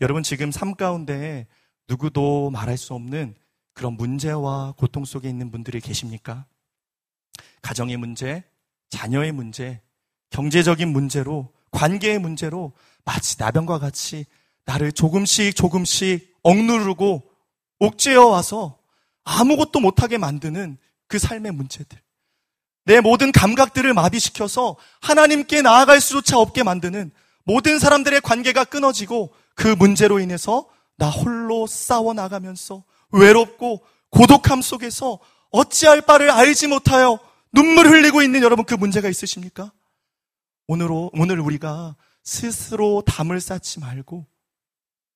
여러분 0.01 0.23
지금 0.23 0.51
삶 0.51 0.75
가운데 0.75 1.47
누구도 1.89 2.51
말할 2.51 2.77
수 2.77 2.93
없는 2.93 3.35
그런 3.73 3.93
문제와 3.93 4.73
고통 4.77 5.03
속에 5.03 5.27
있는 5.27 5.51
분들이 5.51 5.81
계십니까? 5.81 6.45
가정의 7.63 7.97
문제, 7.97 8.43
자녀의 8.89 9.31
문제, 9.31 9.81
경제적인 10.29 10.87
문제로, 10.89 11.51
관계의 11.71 12.19
문제로 12.19 12.73
마치 13.05 13.35
나병과 13.39 13.79
같이 13.79 14.25
나를 14.65 14.91
조금씩 14.91 15.55
조금씩 15.55 16.37
억누르고 16.43 17.29
옥죄어 17.79 18.27
와서 18.27 18.79
아무것도 19.23 19.79
못하게 19.79 20.17
만드는 20.17 20.77
그 21.07 21.19
삶의 21.19 21.51
문제들. 21.51 22.01
내 22.85 22.99
모든 22.99 23.31
감각들을 23.31 23.93
마비시켜서 23.93 24.75
하나님께 25.01 25.61
나아갈 25.61 26.01
수조차 26.01 26.37
없게 26.37 26.63
만드는 26.63 27.11
모든 27.45 27.79
사람들의 27.79 28.21
관계가 28.21 28.65
끊어지고 28.65 29.33
그 29.55 29.67
문제로 29.67 30.19
인해서 30.19 30.67
나 30.97 31.09
홀로 31.09 31.67
싸워 31.67 32.13
나가면서 32.13 32.83
외롭고 33.11 33.83
고독함 34.09 34.61
속에서 34.61 35.19
어찌할 35.51 36.01
바를 36.01 36.29
알지 36.29 36.67
못하여 36.67 37.19
눈물 37.51 37.87
흘리고 37.87 38.21
있는 38.21 38.41
여러분 38.41 38.65
그 38.65 38.73
문제가 38.73 39.07
있으십니까? 39.09 39.71
오늘, 40.67 40.87
오늘 40.91 41.39
우리가 41.39 41.95
스스로 42.23 43.03
담을 43.05 43.41
쌓지 43.41 43.79
말고 43.79 44.25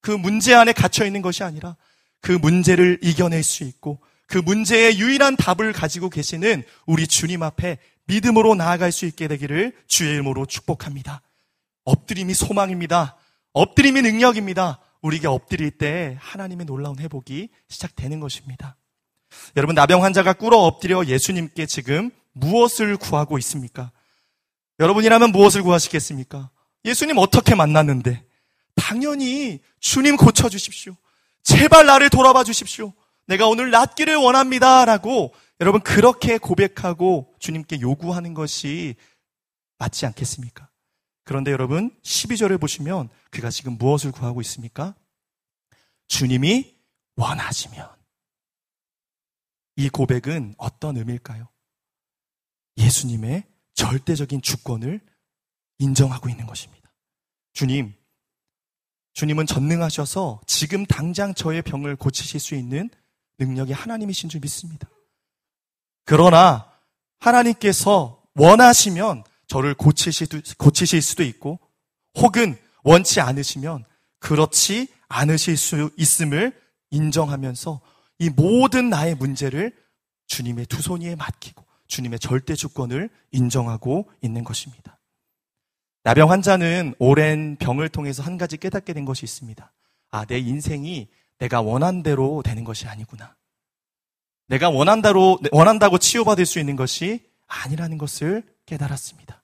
그 0.01 0.11
문제 0.11 0.53
안에 0.53 0.73
갇혀 0.73 1.05
있는 1.05 1.21
것이 1.21 1.43
아니라 1.43 1.75
그 2.21 2.31
문제를 2.31 2.99
이겨낼 3.01 3.43
수 3.43 3.63
있고 3.63 3.99
그 4.27 4.37
문제의 4.37 4.99
유일한 4.99 5.35
답을 5.35 5.71
가지고 5.73 6.09
계시는 6.09 6.63
우리 6.85 7.07
주님 7.07 7.43
앞에 7.43 7.77
믿음으로 8.05 8.55
나아갈 8.55 8.91
수 8.91 9.05
있게 9.05 9.27
되기를 9.27 9.73
주의 9.87 10.13
이름으로 10.13 10.45
축복합니다. 10.45 11.21
엎드림이 11.85 12.33
소망입니다. 12.33 13.15
엎드림이 13.53 14.01
능력입니다. 14.01 14.79
우리가 15.01 15.31
엎드릴 15.31 15.71
때 15.71 16.17
하나님의 16.19 16.65
놀라운 16.65 16.99
회복이 16.99 17.49
시작되는 17.69 18.19
것입니다. 18.19 18.75
여러분, 19.55 19.75
나병 19.75 20.03
환자가 20.03 20.33
꿇어 20.33 20.57
엎드려 20.57 21.05
예수님께 21.05 21.65
지금 21.65 22.11
무엇을 22.33 22.97
구하고 22.97 23.37
있습니까? 23.39 23.91
여러분이라면 24.79 25.31
무엇을 25.31 25.63
구하시겠습니까? 25.63 26.49
예수님 26.87 27.17
어떻게 27.17 27.53
만났는데? 27.53 28.25
당연히 28.75 29.59
주님 29.79 30.15
고쳐주십시오. 30.15 30.95
제발 31.43 31.85
나를 31.85 32.09
돌아봐 32.09 32.43
주십시오. 32.43 32.93
내가 33.25 33.47
오늘 33.47 33.71
낫기를 33.71 34.15
원합니다. 34.15 34.85
라고 34.85 35.33
여러분 35.59 35.81
그렇게 35.81 36.37
고백하고 36.37 37.35
주님께 37.39 37.81
요구하는 37.81 38.33
것이 38.33 38.95
맞지 39.77 40.05
않겠습니까? 40.05 40.69
그런데 41.23 41.51
여러분 41.51 41.91
12절을 42.03 42.59
보시면 42.59 43.09
그가 43.31 43.49
지금 43.49 43.77
무엇을 43.77 44.11
구하고 44.13 44.39
있습니까? 44.41 44.95
주님이 46.07 46.75
원하시면 47.17 47.89
이 49.75 49.89
고백은 49.89 50.55
어떤 50.57 50.95
의미일까요? 50.95 51.49
예수님의 52.77 53.43
절대적인 53.73 54.41
주권을 54.41 55.01
인정하고 55.79 56.29
있는 56.29 56.45
것입니다. 56.45 56.91
주님, 57.53 57.93
주님은 59.13 59.45
전능하셔서 59.47 60.41
지금 60.45 60.85
당장 60.85 61.33
저의 61.33 61.61
병을 61.61 61.95
고치실 61.95 62.39
수 62.39 62.55
있는 62.55 62.89
능력이 63.39 63.73
하나님이신 63.73 64.29
줄 64.29 64.41
믿습니다. 64.41 64.87
그러나 66.05 66.71
하나님께서 67.19 68.23
원하시면 68.35 69.23
저를 69.47 69.73
고치실, 69.73 71.01
수도 71.01 71.23
있고 71.23 71.59
혹은 72.15 72.57
원치 72.83 73.19
않으시면 73.19 73.85
그렇지 74.19 74.87
않으실 75.07 75.57
수 75.57 75.89
있음을 75.97 76.53
인정하면서 76.91 77.81
이 78.19 78.29
모든 78.29 78.89
나의 78.89 79.15
문제를 79.15 79.75
주님의 80.27 80.65
두손 80.67 81.01
위에 81.01 81.15
맡기고 81.15 81.65
주님의 81.87 82.19
절대 82.19 82.55
주권을 82.55 83.09
인정하고 83.31 84.09
있는 84.21 84.43
것입니다. 84.43 84.96
나병 86.07 86.31
환자는 86.31 86.95
오랜 86.99 87.57
병을 87.57 87.89
통해서 87.89 88.23
한 88.23 88.37
가지 88.37 88.55
깨닫게 88.55 88.93
된 88.93 89.03
것이 89.03 89.25
있습니다. 89.25 89.73
아, 90.09 90.23
내 90.23 90.39
인생이 90.39 91.09
내가 91.37 91.59
원한 91.59 92.01
대로 92.01 92.41
되는 92.41 92.63
것이 92.63 92.87
아니구나. 92.87 93.35
내가 94.47 94.69
원한다로, 94.69 95.39
원한다고 95.51 95.97
치유받을 95.97 96.45
수 96.45 96.59
있는 96.59 96.77
것이 96.77 97.29
아니라는 97.47 97.97
것을 97.97 98.43
깨달았습니다. 98.65 99.43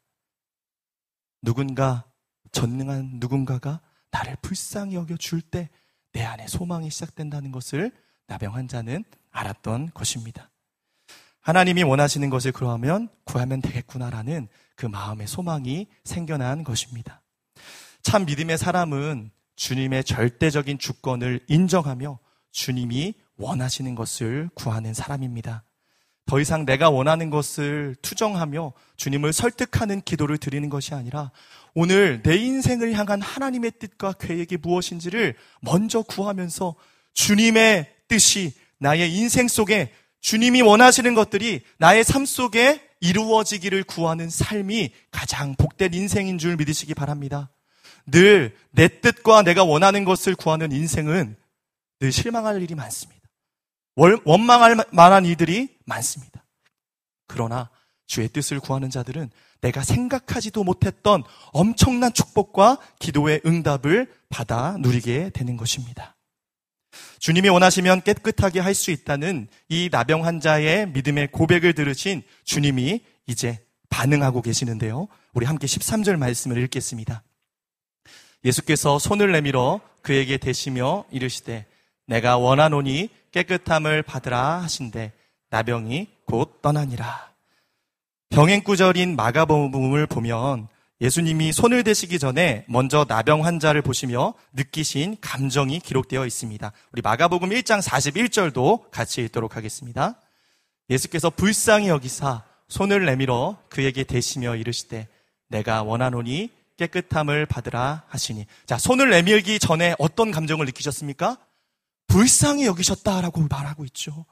누군가, 1.41 2.05
전능한 2.53 3.15
누군가가 3.15 3.82
나를 4.12 4.38
불쌍히 4.41 4.96
여겨줄 4.96 5.41
때 5.41 5.70
내 6.13 6.24
안에 6.24 6.48
소망이 6.48 6.89
시작된다는 6.89 7.51
것을 7.51 7.91
나병 8.27 8.55
환자는 8.55 9.03
알았던 9.32 9.91
것입니다. 9.93 10.50
하나님이 11.41 11.84
원하시는 11.84 12.29
것을 12.29 12.53
그러하면 12.53 13.10
구하면 13.25 13.62
되겠구나라는 13.62 14.48
그 14.75 14.86
마음의 14.86 15.27
소망이 15.27 15.88
생겨난 16.03 16.63
것입니다. 16.63 17.22
참 18.01 18.25
믿음의 18.25 18.58
사람은 18.58 19.32
주님의 19.56 20.03
절대적인 20.03 20.80
주권을 20.80 21.42
인정하며 21.48 22.20
주님이 22.51 23.13
원하시는 23.38 23.96
것을 23.96 24.50
구하는 24.56 24.94
사람입니다. 24.94 25.63
더 26.25 26.39
이상 26.39 26.65
내가 26.65 26.89
원하는 26.89 27.30
것을 27.30 27.96
투정하며 28.01 28.74
주님을 28.96 29.34
설득하는 29.34 30.01
기도를 30.01 30.38
드리는 30.38 30.70
것이 30.70 30.94
아니라 30.94 31.32
오늘 31.74 32.22
내 32.24 32.38
인생을 32.38 32.94
향한 32.94 33.22
하나님의 33.22 33.74
뜻과 33.80 34.13
계획이 34.13 34.58
무엇인지를 34.58 35.36
먼저 35.62 36.01
구하면서 36.01 36.75
주님의 37.13 37.94
뜻이 38.08 38.53
나의 38.80 39.13
인생 39.13 39.48
속에 39.48 39.92
주님이 40.22 40.62
원하시는 40.62 41.13
것들이 41.13 41.62
나의 41.77 42.03
삶 42.03 42.25
속에 42.25 42.82
이루어지기를 43.04 43.84
구하는 43.84 44.30
삶이 44.30 44.92
가장 45.12 45.56
복된 45.56 45.94
인생인 45.94 46.38
줄 46.38 46.56
믿으시기 46.58 46.94
바랍니다. 46.96 47.52
늘 48.06 48.54
내 48.74 48.88
뜻과 49.02 49.44
내가 49.44 49.63
원하는 49.63 50.04
것을 50.04 50.36
구하는 50.36 50.72
인생은 50.72 51.36
늘 52.00 52.12
실망할 52.12 52.62
일이 52.62 52.74
많습니다. 52.76 53.22
원망할 53.96 54.84
만한 54.92 55.26
이들이 55.26 55.78
많습니다. 55.86 56.44
그러나 57.28 57.70
주의 58.08 58.28
뜻을 58.28 58.60
구하는 58.60 58.89
자들은 58.89 59.30
내가 59.62 59.84
생각하지도 59.84 60.63
못했던 60.63 61.24
엄청난 61.52 62.12
축복과 62.12 62.80
기도의 63.00 63.42
응답을 63.46 64.12
받아 64.30 64.76
누리게 64.80 65.30
되는 65.30 65.56
것입니다. 65.56 66.12
주님이 67.19 67.49
원하시면 67.49 68.03
깨끗하게 68.03 68.60
할 68.60 68.73
수 68.73 68.91
있다는 68.91 69.47
이 69.69 69.89
나병 69.91 70.25
환자의 70.25 70.89
믿음의 70.89 71.32
고백을 71.32 71.73
들으신 71.73 72.23
주님이 72.43 73.01
이제 73.27 73.63
반응하고 73.89 74.41
계시는데요. 74.41 75.08
우리 75.34 75.45
함께 75.45 75.67
13절 75.67 76.17
말씀을 76.17 76.58
읽겠습니다. 76.63 77.23
예수께서 78.43 78.99
손을 78.99 79.32
내밀어 79.32 79.79
그에게 80.01 80.38
대시며 80.38 81.06
이르시되 81.12 81.65
내가 82.08 82.38
원하노니 82.38 83.10
깨끗함을 83.32 84.03
받으라 84.03 84.62
하신데 84.63 85.13
나병이 85.49 86.08
곧 86.25 86.62
떠나니라. 86.62 87.32
병행구절인 88.29 89.15
마가복음을 89.15 90.08
보면 90.08 90.67
예수님이 91.04 91.52
손을 91.52 91.84
대시기 91.84 92.18
전에 92.18 92.63
먼저 92.70 93.06
나병 93.06 93.44
환자를 93.44 93.82
보시며 93.82 94.36
느끼신 94.54 95.18
감정이 95.20 95.82
기록되어 95.82 96.26
있습니다. 96.26 96.72
우리 96.94 97.02
마가복음 97.02 97.50
1장 97.50 97.82
41절도 97.82 98.89
같이 98.89 99.22
읽도록 99.22 99.58
하겠습니다. 99.58 100.16
예수께서 100.89 101.30
불쌍히 101.30 101.89
여기사 101.89 102.44
손을 102.70 103.04
내밀어 103.06 103.58
그에게 103.68 104.06
대시며 104.06 104.56
이르시되 104.56 105.10
내가 105.50 105.84
원하노니 105.84 106.52
깨끗함을 106.78 107.48
받으라 107.48 108.04
하시니. 108.08 108.46
자, 108.66 108.78
손을 108.78 109.10
내밀기 109.10 109.60
전에 109.60 109.96
어떤 110.00 110.32
감정을 110.32 110.66
느끼셨습니까? 110.68 111.38
불쌍히 112.08 112.66
여기셨다라고 112.66 113.46
말하고 113.50 113.84
있죠. 113.88 114.26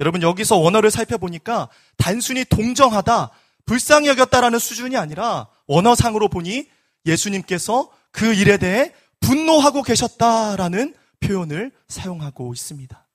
여러분 0.00 0.22
여기서 0.22 0.56
원어를 0.56 0.90
살펴보니까 0.90 1.68
단순히 1.98 2.46
동정하다, 2.46 3.30
불쌍히 3.66 4.08
여겼다라는 4.08 4.58
수준이 4.58 4.96
아니라 4.96 5.48
원어상으로 5.66 6.28
보니 6.28 6.68
예수님께서 7.06 7.90
그 8.10 8.34
일에 8.34 8.56
대해 8.56 8.92
분노하고 9.20 9.82
계셨다라는 9.82 10.94
표현을 11.20 11.72
사용하고 11.88 12.52
있습니다. 12.52 13.06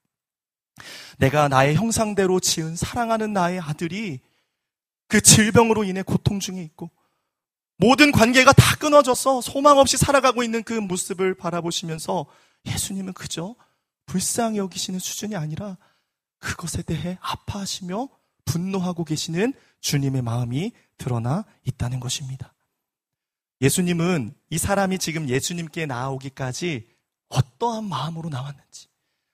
내가 1.18 1.48
나의 1.48 1.76
형상대로 1.76 2.40
지은 2.40 2.76
사랑하는 2.76 3.34
나의 3.34 3.60
아들이 3.60 4.22
그 5.08 5.22
질병으로 5.22 5.84
인해 5.84 6.02
고통 6.02 6.40
중에 6.40 6.62
있고 6.64 6.90
모든 7.78 8.12
관계가 8.12 8.54
다 8.54 8.76
끊어져서 8.78 9.42
소망 9.42 9.78
없이 9.78 9.98
살아가고 9.98 10.44
있는 10.44 10.64
그 10.64 10.74
모습을 10.74 11.34
바라보시면서 11.34 12.26
예수님은 12.66 13.14
그저 13.14 13.56
불쌍히 14.06 14.58
여기시는 14.58 15.00
수준이 15.00 15.36
아니라 15.36 15.78
그것에 16.40 16.82
대해 16.82 17.18
아파하시며 17.22 18.10
분노하고 18.50 19.06
계시는 19.06 19.54
주님의 19.80 20.24
마음이 20.24 20.72
드러나 20.98 21.46
있다는 21.66 22.00
것입니다. 22.00 22.54
예수님은 23.62 24.34
이 24.50 24.58
사람이 24.58 24.98
지금 24.98 25.30
예수님께 25.30 25.86
나오기까지 25.86 26.88
어떠한 27.30 27.86
마음으로 27.86 28.30
나왔는지, 28.30 28.88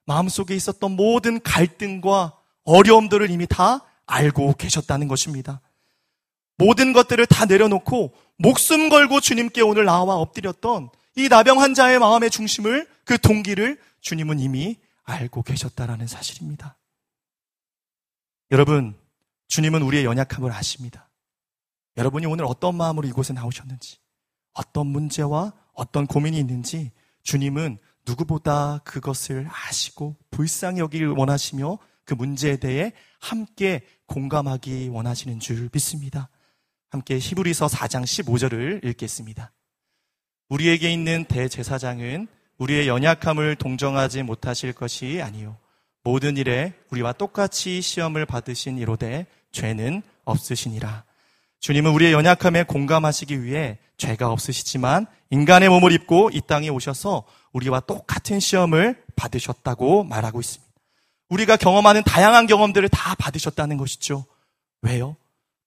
마음속에 0.06 0.54
있었던 0.56 0.92
모든 0.92 1.42
갈등과 1.42 2.38
어려움들을 2.64 3.30
이미 3.32 3.48
다 3.48 3.86
알고 4.06 4.54
계셨다는 4.54 5.08
것입니다. 5.08 5.62
모든 6.58 6.92
것들을 6.94 7.26
다 7.28 7.46
내려놓고 7.46 8.14
목숨 8.38 8.90
걸고 8.90 9.22
주님께 9.22 9.62
오늘 9.62 9.86
나와 9.86 10.16
엎드렸던 10.16 10.90
이 11.16 11.30
나병 11.30 11.62
환자의 11.62 12.00
마음의 12.00 12.30
중심을 12.32 12.90
그 13.06 13.18
동기를 13.18 13.80
주님은 14.02 14.40
이미 14.40 14.78
알고 15.04 15.44
계셨다라는 15.44 16.08
사실입니다. 16.08 16.78
여러분, 18.52 18.96
주님은 19.48 19.82
우리의 19.82 20.06
연약함을 20.06 20.52
아십니다. 20.52 21.10
여러분이 21.98 22.26
오늘 22.26 22.46
어떤 22.46 22.76
마음으로 22.76 23.08
이곳에 23.08 23.34
나오셨는지, 23.34 23.98
어떤 24.54 24.88
문제와 24.88 25.54
어떤 25.74 26.08
고민이 26.08 26.38
있는지 26.40 26.92
주님은 27.24 27.78
누구보다 28.08 28.80
그것을 28.80 29.48
아시고 29.50 30.16
불쌍히 30.32 30.80
여기를 30.80 31.10
원하시며 31.10 31.78
그 32.06 32.14
문제에 32.14 32.58
대해 32.58 32.94
함께 33.20 33.86
공감하기 34.06 34.90
원하시는 34.90 35.40
줄 35.40 35.70
믿습니다. 35.74 36.30
함께 36.90 37.18
히브리서 37.18 37.68
4장 37.68 38.04
15절을 38.04 38.86
읽겠습니다. 38.86 39.52
우리에게 40.50 40.94
있는 40.94 41.26
대제사장은 41.26 42.28
우리의 42.58 42.88
연약함을 42.88 43.56
동정하지 43.56 44.24
못하실 44.24 44.74
것이 44.74 45.22
아니요 45.22 45.58
모든 46.06 46.38
일에 46.38 46.74
우리와 46.92 47.14
똑같이 47.14 47.82
시험을 47.82 48.28
받으신 48.28 48.78
이로되 48.78 49.26
죄는 49.52 50.04
없으시니라. 50.24 51.04
주님은 51.60 51.92
우리의 51.92 52.14
연약함에 52.14 52.64
공감하시기 52.64 53.42
위해 53.44 53.80
죄가 53.98 54.30
없으시지만 54.30 55.08
인간의 55.32 55.68
몸을 55.70 55.92
입고 55.94 56.30
이 56.32 56.42
땅에 56.46 56.70
오셔서 56.70 57.26
우리와 57.54 57.80
똑같은 57.80 58.40
시험을 58.40 59.04
받으셨다고 59.16 60.04
말하고 60.04 60.42
있습니다. 60.42 60.72
우리가 61.30 61.58
경험하는 61.58 62.04
다양한 62.04 62.46
경험들을 62.46 62.88
다 62.90 63.16
받으셨다는 63.16 63.78
것이죠. 63.78 64.26
왜요? 64.84 65.16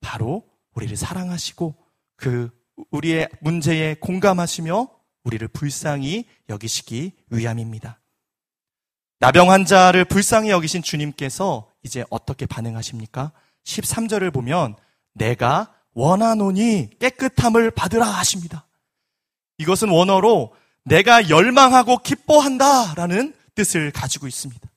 바로 0.01 0.45
우리를 0.75 0.97
사랑하시고 0.97 1.75
그 2.15 2.49
우리의 2.93 3.29
문제에 3.41 3.95
공감하시며 3.95 4.89
우리를 5.25 5.49
불쌍히 5.49 6.27
여기시기 6.49 7.11
위함입니다. 7.31 7.99
나병 9.21 9.51
환자를 9.51 10.05
불쌍히 10.05 10.51
여기신 10.51 10.83
주님께서 10.83 11.69
이제 11.83 12.05
어떻게 12.09 12.47
반응하십니까? 12.47 13.33
13절을 13.65 14.33
보면 14.33 14.77
내가 15.13 15.75
원하노니 15.95 16.91
깨끗함을 17.01 17.73
받으라 17.73 18.07
하십니다. 18.07 18.67
이것은 19.59 19.89
원어로 19.89 20.55
내가 20.85 21.29
열망하고 21.29 21.99
기뻐한다 21.99 22.95
라는 22.95 23.35
뜻을 23.57 23.91
가지고 23.91 24.29
있습니다. 24.29 24.69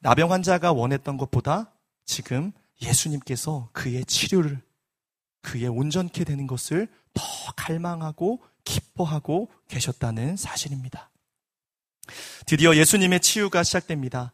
나병 0.00 0.30
환자가 0.30 0.72
원했던 0.72 1.16
것보다 1.16 1.72
지금 2.04 2.52
예수님께서 2.82 3.70
그의 3.72 4.04
치료를, 4.04 4.60
그의 5.40 5.68
온전케 5.68 6.24
되는 6.24 6.46
것을 6.46 6.88
더 7.14 7.22
갈망하고 7.56 8.42
기뻐하고 8.64 9.50
계셨다는 9.68 10.36
사실입니다. 10.36 11.10
드디어 12.46 12.76
예수님의 12.76 13.20
치유가 13.20 13.62
시작됩니다. 13.62 14.32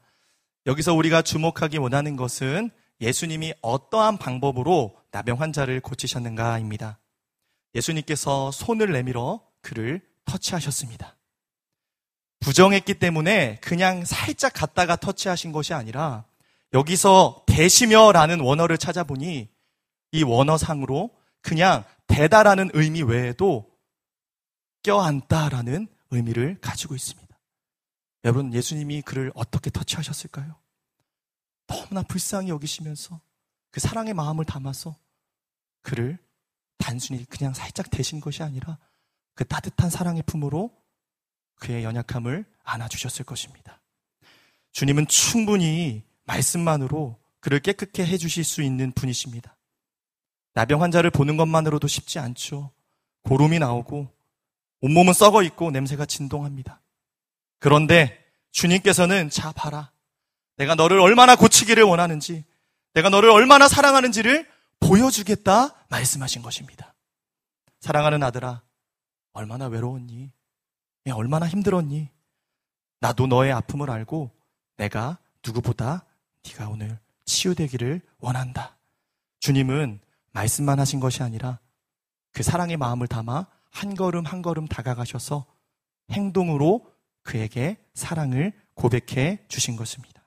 여기서 0.67 0.95
우리가 0.95 1.23
주목하기 1.23 1.79
원하는 1.79 2.17
것은 2.17 2.71
예수님이 3.01 3.55
어떠한 3.63 4.19
방법으로 4.19 4.97
나병 5.11 5.41
환자를 5.41 5.81
고치셨는가입니다. 5.81 6.99
예수님께서 7.75 8.51
손을 8.51 8.93
내밀어 8.93 9.41
그를 9.63 10.03
터치하셨습니다. 10.25 11.17
부정했기 12.41 12.95
때문에 12.95 13.59
그냥 13.61 14.05
살짝 14.05 14.53
갔다가 14.55 14.97
터치하신 14.97 15.53
것이 15.53 15.75
아니라 15.75 16.25
여기서 16.73 17.45
대시며라는 17.47 18.41
원어를 18.41 18.79
찾아보니 18.79 19.49
이 20.13 20.23
원어상으로 20.23 21.11
그냥 21.43 21.85
대다라는 22.07 22.71
의미 22.75 23.03
외에도 23.03 23.71
껴안다라는 24.83 25.89
의미를 26.11 26.59
가지고 26.61 26.95
있습니다. 26.95 27.30
여러분, 28.25 28.53
예수님이 28.53 29.03
그를 29.03 29.33
어떻게 29.35 29.71
터치하셨을까요? 29.71 30.57
너무나 31.67 32.03
불쌍히 32.03 32.49
여기시면서 32.49 33.21
그 33.71 33.81
사랑의 33.81 34.15
마음을 34.15 34.45
담아서 34.45 34.97
그를 35.83 36.19
단순히 36.79 37.25
그냥 37.27 37.55
살짝 37.55 37.91
대신 37.91 38.21
것이 38.21 38.43
아니라 38.43 38.79
그 39.35 39.47
따뜻한 39.47 39.91
사랑의 39.91 40.23
품으로 40.27 40.71
그의 41.57 41.85
연약함을 41.85 42.45
안아주셨을 42.65 43.25
것입니다. 43.25 43.81
주님은 44.73 45.07
충분히 45.07 46.03
말씀만으로 46.25 47.19
그를 47.41 47.61
깨끗게 47.61 48.07
해주실 48.07 48.45
수 48.45 48.63
있는 48.63 48.93
분이십니다. 48.93 49.57
나병 50.55 50.83
환자를 50.83 51.11
보는 51.11 51.37
것만으로도 51.37 51.87
쉽지 51.87 52.19
않죠. 52.19 52.73
고름이 53.23 53.59
나오고 53.59 54.09
온몸은 54.81 55.13
썩어 55.13 55.43
있고 55.45 55.71
냄새가 55.71 56.07
진동합니다. 56.07 56.81
그런데 57.61 58.19
주님께서는 58.51 59.31
자 59.31 59.53
봐라. 59.53 59.93
내가 60.57 60.75
너를 60.75 60.99
얼마나 60.99 61.37
고치기를 61.37 61.85
원하는지, 61.85 62.45
내가 62.95 63.09
너를 63.09 63.31
얼마나 63.31 63.69
사랑하는지를 63.69 64.51
보여주겠다 64.81 65.87
말씀하신 65.89 66.43
것입니다. 66.43 66.95
사랑하는 67.81 68.23
아들아, 68.23 68.63
얼마나 69.33 69.67
외로웠니? 69.67 70.33
얼마나 71.13 71.47
힘들었니? 71.47 72.09
나도 73.01 73.27
너의 73.27 73.53
아픔을 73.53 73.91
알고 73.91 74.31
내가 74.77 75.19
누구보다 75.45 76.05
네가 76.47 76.69
오늘 76.69 76.99
치유되기를 77.25 78.01
원한다. 78.19 78.77
주님은 79.41 80.01
말씀만 80.33 80.79
하신 80.79 81.01
것이 81.01 81.23
아니라 81.23 81.59
그 82.33 82.43
사랑의 82.43 82.77
마음을 82.77 83.09
담아 83.09 83.47
한 83.71 83.95
걸음 83.95 84.25
한 84.25 84.43
걸음 84.43 84.67
다가가셔서 84.67 85.47
행동으로 86.11 86.93
그에게 87.31 87.77
사랑을 87.95 88.53
고백해 88.75 89.39
주신 89.47 89.77
것입니다. 89.77 90.27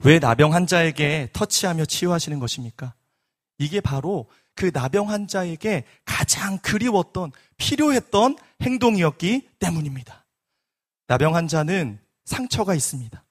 왜 0.00 0.18
나병 0.18 0.52
환자에게 0.52 1.28
터치하며 1.32 1.84
치유하시는 1.84 2.40
것입니까? 2.40 2.94
이게 3.58 3.80
바로 3.80 4.28
그 4.56 4.72
나병 4.74 5.08
환자에게 5.08 5.84
가장 6.04 6.58
그리웠던, 6.58 7.30
필요했던 7.58 8.38
행동이었기 8.60 9.50
때문입니다. 9.60 10.26
나병 11.06 11.36
환자는 11.36 12.00
상처가 12.24 12.74
있습니다. 12.74 13.24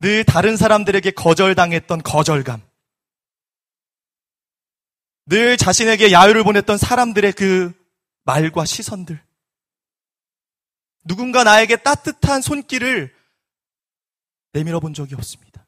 늘 0.00 0.24
다른 0.24 0.56
사람들에게 0.56 1.12
거절당했던 1.12 2.02
거절감. 2.02 2.60
늘 5.26 5.56
자신에게 5.56 6.10
야유를 6.10 6.42
보냈던 6.42 6.76
사람들의 6.76 7.32
그 7.34 7.72
말과 8.24 8.64
시선들. 8.64 9.27
누군가 11.08 11.42
나에게 11.42 11.76
따뜻한 11.76 12.42
손길을 12.42 13.12
내밀어 14.52 14.78
본 14.78 14.92
적이 14.94 15.14
없습니다. 15.14 15.66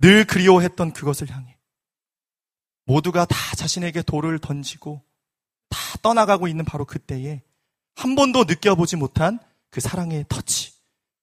늘 0.00 0.26
그리워했던 0.26 0.92
그것을 0.92 1.30
향해. 1.30 1.56
모두가 2.84 3.24
다 3.24 3.36
자신에게 3.56 4.02
돌을 4.02 4.40
던지고 4.40 5.00
다 5.68 5.78
떠나가고 6.02 6.48
있는 6.48 6.64
바로 6.64 6.84
그때에 6.84 7.42
한 7.94 8.16
번도 8.16 8.44
느껴보지 8.44 8.96
못한 8.96 9.38
그 9.70 9.80
사랑의 9.80 10.26
터치, 10.28 10.72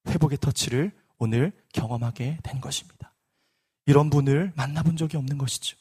회복의 0.07 0.37
터치를 0.39 0.97
오늘 1.17 1.51
경험하게 1.73 2.39
된 2.41 2.61
것입니다. 2.61 3.13
이런 3.85 4.09
분을 4.09 4.53
만나본 4.55 4.95
적이 4.95 5.17
없는 5.17 5.37
것이죠. 5.37 5.75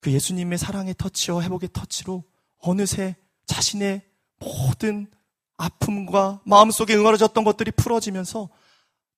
그 0.00 0.10
예수님의 0.12 0.56
사랑의 0.56 0.94
터치와 0.96 1.42
회복의 1.42 1.70
터치로 1.74 2.24
어느새 2.58 3.16
자신의 3.44 4.02
모든 4.38 5.10
아픔과 5.56 6.40
마음속에 6.44 6.94
응어려졌던 6.94 7.44
것들이 7.44 7.70
풀어지면서 7.72 8.48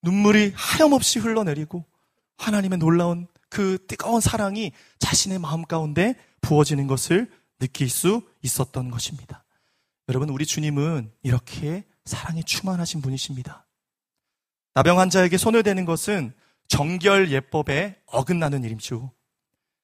눈물이 0.01 0.53
하염없이 0.55 1.19
흘러내리고 1.19 1.85
하나님의 2.37 2.79
놀라운 2.79 3.27
그 3.49 3.77
뜨거운 3.87 4.21
사랑이 4.21 4.71
자신의 4.99 5.39
마음 5.39 5.65
가운데 5.65 6.15
부어지는 6.41 6.87
것을 6.87 7.29
느낄 7.59 7.89
수 7.89 8.21
있었던 8.41 8.89
것입니다. 8.91 9.43
여러분, 10.07 10.29
우리 10.29 10.45
주님은 10.45 11.11
이렇게 11.23 11.83
사랑이 12.05 12.43
충만하신 12.43 13.01
분이십니다. 13.01 13.67
나병 14.73 14.99
환자에게 14.99 15.37
손을 15.37 15.63
대는 15.63 15.85
것은 15.85 16.33
정결 16.67 17.31
예법에 17.31 17.99
어긋나는 18.05 18.63
일임죠. 18.63 19.11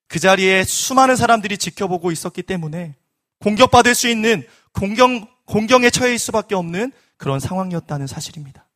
그 0.08 0.20
자리에 0.20 0.64
수많은 0.64 1.16
사람들이 1.16 1.58
지켜보고 1.58 2.12
있었기 2.12 2.44
때문에 2.44 2.96
공격받을 3.42 3.94
수 3.96 4.08
있는 4.08 4.48
공경, 4.72 5.28
공경에 5.46 5.90
처해있을 5.90 6.20
수밖에 6.20 6.56
없는 6.56 6.92
그런 7.18 7.40
상황이었다는 7.40 8.08
사실입니다. 8.08 8.68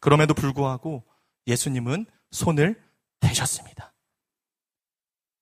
그럼에도 0.00 0.34
불구하고 0.34 1.04
예수님은 1.46 2.06
손을 2.30 2.80
대셨습니다. 3.20 3.92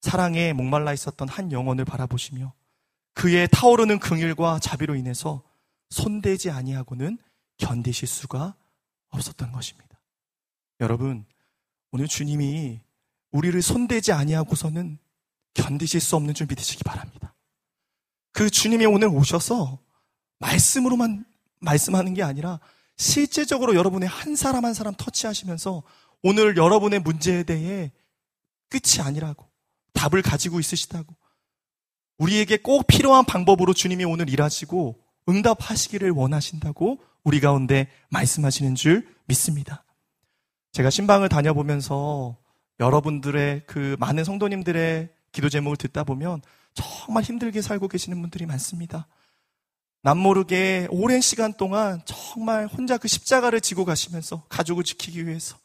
사랑에 0.02 0.52
목말라 0.52 0.92
있었던 0.92 1.28
한 1.28 1.52
영혼을 1.52 1.84
바라보시며 1.84 2.52
그의 3.14 3.48
타오르는 3.50 3.98
긍휼과 3.98 4.60
자비로 4.60 4.94
인해서 4.94 5.42
손대지 5.90 6.50
아니하고는 6.50 7.18
견디실 7.56 8.06
수가 8.06 8.54
없었던 9.08 9.52
것입니다. 9.52 10.00
여러분, 10.80 11.24
오늘 11.90 12.06
주님이 12.06 12.80
우리를 13.30 13.60
손대지 13.62 14.12
아니하고서는 14.12 14.98
견디실 15.54 16.00
수 16.00 16.16
없는 16.16 16.34
줄 16.34 16.46
믿으시기 16.46 16.84
바랍니다. 16.84 17.34
그 18.32 18.50
주님이 18.50 18.84
오늘 18.86 19.08
오셔서 19.08 19.78
말씀으로만 20.38 21.24
말씀하는 21.60 22.14
게 22.14 22.22
아니라 22.22 22.60
실제적으로 22.96 23.74
여러분의 23.74 24.08
한 24.08 24.36
사람 24.36 24.64
한 24.64 24.74
사람 24.74 24.94
터치하시면서 24.96 25.82
오늘 26.22 26.56
여러분의 26.56 27.00
문제에 27.00 27.42
대해 27.42 27.92
끝이 28.68 29.00
아니라고 29.04 29.46
답을 29.92 30.22
가지고 30.22 30.60
있으시다고 30.60 31.14
우리에게 32.18 32.56
꼭 32.58 32.86
필요한 32.86 33.24
방법으로 33.24 33.74
주님이 33.74 34.04
오늘 34.04 34.30
일하시고 34.30 34.98
응답하시기를 35.28 36.10
원하신다고 36.10 37.02
우리 37.24 37.40
가운데 37.40 37.88
말씀하시는 38.10 38.74
줄 38.74 39.08
믿습니다. 39.26 39.84
제가 40.72 40.90
신방을 40.90 41.28
다녀보면서 41.28 42.36
여러분들의 42.80 43.64
그 43.66 43.96
많은 43.98 44.24
성도님들의 44.24 45.10
기도 45.32 45.48
제목을 45.48 45.76
듣다 45.76 46.04
보면 46.04 46.42
정말 46.74 47.24
힘들게 47.24 47.62
살고 47.62 47.88
계시는 47.88 48.20
분들이 48.20 48.46
많습니다. 48.46 49.06
남모르게 50.06 50.86
오랜 50.90 51.20
시간 51.20 51.52
동안 51.52 52.00
정말 52.04 52.66
혼자 52.66 52.96
그 52.96 53.08
십자가를 53.08 53.60
지고 53.60 53.84
가시면서 53.84 54.44
가족을 54.48 54.84
지키기 54.84 55.26
위해서 55.26 55.58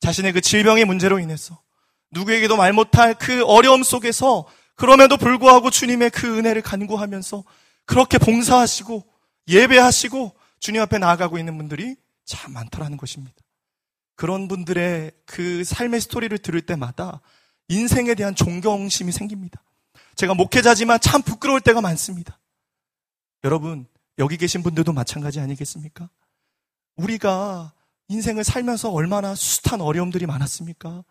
자신의 0.00 0.32
그 0.32 0.40
질병의 0.40 0.84
문제로 0.84 1.20
인해서 1.20 1.62
누구에게도 2.10 2.56
말 2.56 2.72
못할 2.72 3.14
그 3.14 3.44
어려움 3.44 3.84
속에서 3.84 4.48
그럼에도 4.74 5.16
불구하고 5.16 5.70
주님의 5.70 6.10
그 6.10 6.38
은혜를 6.38 6.60
간구하면서 6.62 7.44
그렇게 7.86 8.18
봉사하시고 8.18 9.04
예배하시고 9.46 10.32
주님 10.58 10.82
앞에 10.82 10.98
나아가고 10.98 11.38
있는 11.38 11.56
분들이 11.56 11.94
참 12.24 12.52
많더라는 12.52 12.96
것입니다. 12.96 13.36
그런 14.16 14.48
분들의 14.48 15.12
그 15.24 15.62
삶의 15.62 16.00
스토리를 16.00 16.36
들을 16.38 16.60
때마다 16.62 17.20
인생에 17.68 18.16
대한 18.16 18.34
존경심이 18.34 19.12
생깁니다. 19.12 19.62
제가 20.16 20.34
목회자지만 20.34 20.98
참 20.98 21.22
부끄러울 21.22 21.60
때가 21.60 21.80
많습니다. 21.80 22.40
여러분, 23.44 23.86
여기 24.18 24.38
계신 24.38 24.62
분들도 24.62 24.94
마찬가지 24.94 25.38
아니겠습니까? 25.38 26.08
우리가 26.96 27.74
인생을 28.08 28.42
살면서 28.42 28.90
얼마나 28.90 29.34
숱한 29.34 29.82
어려움들이 29.82 30.24
많았습니까? 30.24 31.04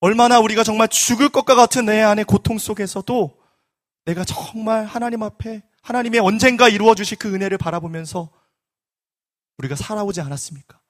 얼마나 0.00 0.40
우리가 0.40 0.64
정말 0.64 0.88
죽을 0.88 1.28
것과 1.28 1.54
같은 1.54 1.86
내 1.86 2.02
안의 2.02 2.24
고통 2.24 2.58
속에서도 2.58 3.38
내가 4.06 4.24
정말 4.24 4.86
하나님 4.86 5.22
앞에 5.22 5.62
하나님의 5.82 6.20
언젠가 6.20 6.68
이루어 6.68 6.96
주실 6.96 7.16
그 7.16 7.32
은혜를 7.32 7.58
바라보면서 7.58 8.30
우리가 9.58 9.76
살아오지 9.76 10.20
않았습니까? 10.20 10.80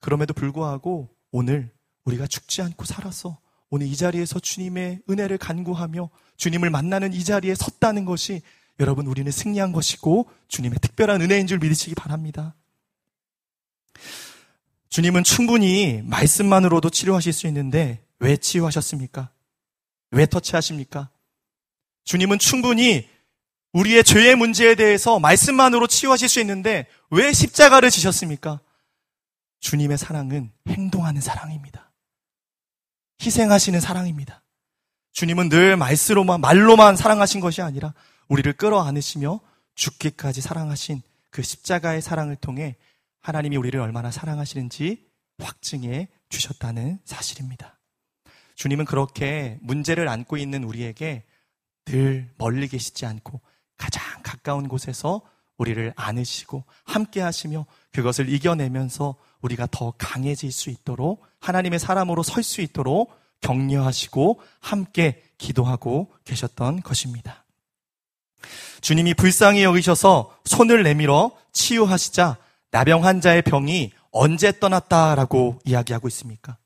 그럼에도 0.00 0.34
불구하고 0.34 1.08
오늘 1.30 1.72
우리가 2.04 2.26
죽지 2.26 2.62
않고 2.62 2.84
살아서 2.84 3.38
오늘 3.68 3.86
이 3.86 3.94
자리에서 3.94 4.40
주님의 4.40 5.02
은혜를 5.08 5.38
간구하며 5.38 6.10
주님을 6.36 6.70
만나는 6.70 7.12
이 7.12 7.22
자리에 7.22 7.54
섰다는 7.54 8.04
것이 8.04 8.42
여러분 8.80 9.06
우리는 9.06 9.30
승리한 9.30 9.72
것이고 9.72 10.28
주님의 10.48 10.78
특별한 10.80 11.20
은혜인 11.20 11.46
줄 11.46 11.58
믿으시기 11.58 11.94
바랍니다. 11.94 12.54
주님은 14.88 15.22
충분히 15.22 16.02
말씀만으로도 16.04 16.90
치료하실 16.90 17.32
수 17.32 17.46
있는데 17.46 18.02
왜 18.18 18.36
치유하셨습니까? 18.36 19.30
왜 20.10 20.26
터치하십니까? 20.26 21.10
주님은 22.04 22.38
충분히 22.38 23.08
우리의 23.72 24.02
죄의 24.02 24.34
문제에 24.34 24.74
대해서 24.74 25.20
말씀만으로 25.20 25.86
치유하실 25.86 26.28
수 26.28 26.40
있는데 26.40 26.86
왜 27.10 27.32
십자가를 27.32 27.90
지셨습니까? 27.90 28.60
주님의 29.60 29.98
사랑은 29.98 30.50
행동하는 30.68 31.20
사랑입니다. 31.20 31.92
희생하시는 33.22 33.78
사랑입니다. 33.78 34.42
주님은 35.12 35.50
늘 35.50 35.76
말씀으로만, 35.76 36.40
말로만 36.40 36.96
사랑하신 36.96 37.40
것이 37.40 37.60
아니라 37.60 37.92
우리를 38.30 38.52
끌어안으시며 38.54 39.40
죽기까지 39.74 40.40
사랑하신 40.40 41.02
그 41.30 41.42
십자가의 41.42 42.00
사랑을 42.00 42.36
통해 42.36 42.76
하나님이 43.20 43.56
우리를 43.56 43.78
얼마나 43.78 44.10
사랑하시는지 44.10 45.10
확증해 45.38 46.08
주셨다는 46.28 47.00
사실입니다. 47.04 47.78
주님은 48.54 48.84
그렇게 48.84 49.58
문제를 49.62 50.08
안고 50.08 50.36
있는 50.36 50.64
우리에게 50.64 51.24
늘 51.86 52.30
멀리 52.38 52.68
계시지 52.68 53.04
않고 53.04 53.40
가장 53.76 54.02
가까운 54.22 54.68
곳에서 54.68 55.22
우리를 55.56 55.92
안으시고 55.96 56.64
함께 56.84 57.20
하시며 57.20 57.66
그것을 57.92 58.28
이겨내면서 58.28 59.16
우리가 59.40 59.66
더 59.70 59.92
강해질 59.98 60.52
수 60.52 60.70
있도록 60.70 61.26
하나님의 61.40 61.78
사람으로 61.78 62.22
설 62.22 62.44
수 62.44 62.60
있도록 62.60 63.12
격려하시고 63.40 64.40
함께 64.60 65.22
기도하고 65.38 66.12
계셨던 66.24 66.82
것입니다. 66.82 67.44
주님이 68.80 69.14
불쌍히 69.14 69.62
여기셔서 69.62 70.34
손을 70.44 70.82
내밀어 70.82 71.32
치유하시자 71.52 72.36
나병 72.70 73.04
환자의 73.04 73.42
병이 73.42 73.92
언제 74.10 74.52
떠났다라고 74.58 75.60
이야기하고 75.64 76.08
있습니까? 76.08 76.56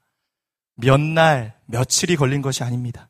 몇 0.77 1.01
날, 1.01 1.55
며칠이 1.67 2.17
걸린 2.17 2.43
것이 2.43 2.63
아닙니다. 2.63 3.09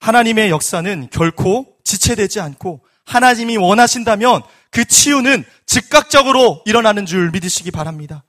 하나님의 0.00 0.50
역사는 0.50 1.08
결코 1.10 1.76
지체되지 1.84 2.40
않고 2.40 2.80
하나님이 3.04 3.56
원하신다면 3.56 4.42
그 4.70 4.84
치유는 4.84 5.44
즉각적으로 5.64 6.62
일어나는 6.66 7.06
줄 7.06 7.30
믿으시기 7.30 7.70
바랍니다. 7.70 8.24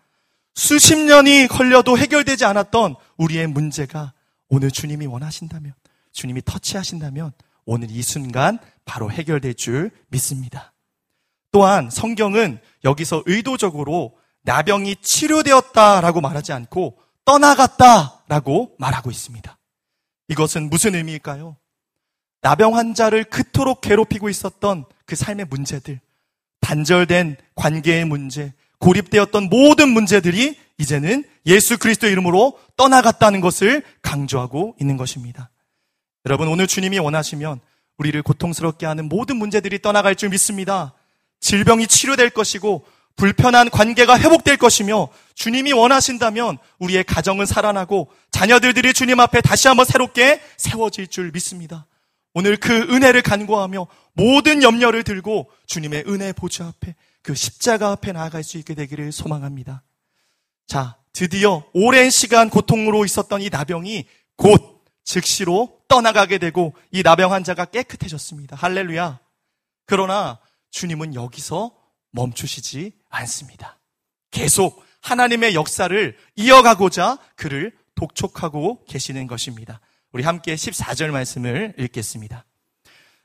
수십 0.55 0.95
년이 0.95 1.47
걸려도 1.47 1.97
해결되지 1.97 2.45
않았던 2.45 2.95
우리의 3.17 3.47
문제가 3.47 4.13
오늘 4.49 4.71
주님이 4.71 5.05
원하신다면, 5.07 5.73
주님이 6.13 6.41
터치하신다면 6.45 7.33
오늘 7.67 7.91
이 7.91 8.01
순간 8.01 8.57
바로 8.85 9.11
해결될 9.11 9.53
줄 9.53 9.91
믿습니다. 10.07 10.73
또한 11.51 11.89
성경은 11.89 12.59
여기서 12.83 13.23
의도적으로 13.25 14.17
나병이 14.43 14.95
치료되었다라고 15.01 16.21
말하지 16.21 16.53
않고 16.53 16.97
떠나갔다라고 17.25 18.75
말하고 18.79 19.11
있습니다. 19.11 19.57
이것은 20.29 20.69
무슨 20.69 20.95
의미일까요? 20.95 21.57
나병 22.41 22.77
환자를 22.77 23.25
그토록 23.25 23.81
괴롭히고 23.81 24.29
있었던 24.29 24.85
그 25.05 25.17
삶의 25.17 25.47
문제들, 25.49 25.99
단절된 26.61 27.35
관계의 27.55 28.05
문제, 28.05 28.53
고립되었던 28.79 29.49
모든 29.49 29.89
문제들이 29.89 30.57
이제는 30.77 31.25
예수 31.45 31.77
그리스도 31.77 32.07
이름으로 32.07 32.57
떠나갔다는 32.77 33.41
것을 33.41 33.83
강조하고 34.01 34.75
있는 34.79 34.95
것입니다. 34.95 35.49
여러분, 36.27 36.49
오늘 36.49 36.67
주님이 36.67 36.99
원하시면 36.99 37.61
우리를 37.99 38.21
고통스럽게 38.21 38.85
하는 38.85 39.07
모든 39.07 39.37
문제들이 39.37 39.81
떠나갈 39.81 40.13
줄 40.13 40.27
믿습니다. 40.27 40.93
질병이 41.39 41.87
치료될 41.87 42.31
것이고 42.31 42.85
불편한 43.15 43.69
관계가 43.69 44.19
회복될 44.19 44.57
것이며 44.57 45.07
주님이 45.35 45.71
원하신다면 45.71 46.57
우리의 46.79 47.05
가정은 47.05 47.45
살아나고 47.45 48.11
자녀들들이 48.31 48.91
주님 48.91 49.21
앞에 49.21 49.39
다시 49.39 49.69
한번 49.69 49.85
새롭게 49.85 50.41
세워질 50.57 51.07
줄 51.07 51.31
믿습니다. 51.31 51.87
오늘 52.33 52.57
그 52.57 52.73
은혜를 52.73 53.21
간구하며 53.21 53.87
모든 54.11 54.63
염려를 54.63 55.05
들고 55.05 55.49
주님의 55.65 56.03
은혜 56.07 56.33
보좌 56.33 56.67
앞에 56.67 56.93
그 57.21 57.35
십자가 57.35 57.91
앞에 57.91 58.11
나아갈 58.11 58.43
수 58.43 58.57
있게 58.57 58.75
되기를 58.75 59.13
소망합니다. 59.13 59.81
자, 60.67 60.97
드디어 61.13 61.63
오랜 61.71 62.09
시간 62.09 62.49
고통으로 62.49 63.05
있었던 63.05 63.41
이 63.41 63.49
나병이 63.49 64.07
곧 64.35 64.76
즉시로 65.07 65.79
떠나가게 65.87 66.37
되고 66.37 66.75
이 66.91 67.01
나병 67.01 67.31
환자가 67.31 67.65
깨끗해졌습니다. 67.65 68.57
할렐루야. 68.57 69.19
그러나 69.85 70.37
주님은 70.69 71.15
여기서 71.15 71.71
멈추시지 72.11 72.91
않습니다. 73.09 73.79
계속 74.31 74.83
하나님의 75.01 75.55
역사를 75.55 76.17
이어가고자 76.35 77.19
그를 77.37 77.71
독촉하고 77.95 78.83
계시는 78.83 79.27
것입니다. 79.27 79.79
우리 80.11 80.23
함께 80.23 80.55
14절 80.55 81.11
말씀을 81.11 81.73
읽겠습니다. 81.79 82.43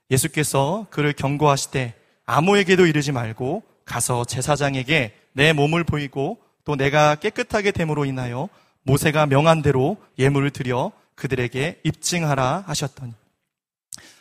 예수께서 0.08 0.86
그를 0.88 1.12
경고하시되 1.12 1.94
아무에게도 2.24 2.86
이르지 2.86 3.10
말고 3.10 3.64
가서 3.84 4.24
제사장에게 4.24 5.16
내 5.32 5.52
몸을 5.52 5.82
보이고 5.82 6.38
또 6.64 6.76
내가 6.76 7.16
깨끗하게 7.16 7.72
됨으로 7.72 8.04
인하여 8.04 8.48
모세가 8.84 9.26
명한 9.26 9.62
대로 9.62 9.96
예물을 10.16 10.50
드려 10.50 10.92
그들에게 11.14 11.80
입증하라 11.84 12.64
하셨더니 12.66 13.12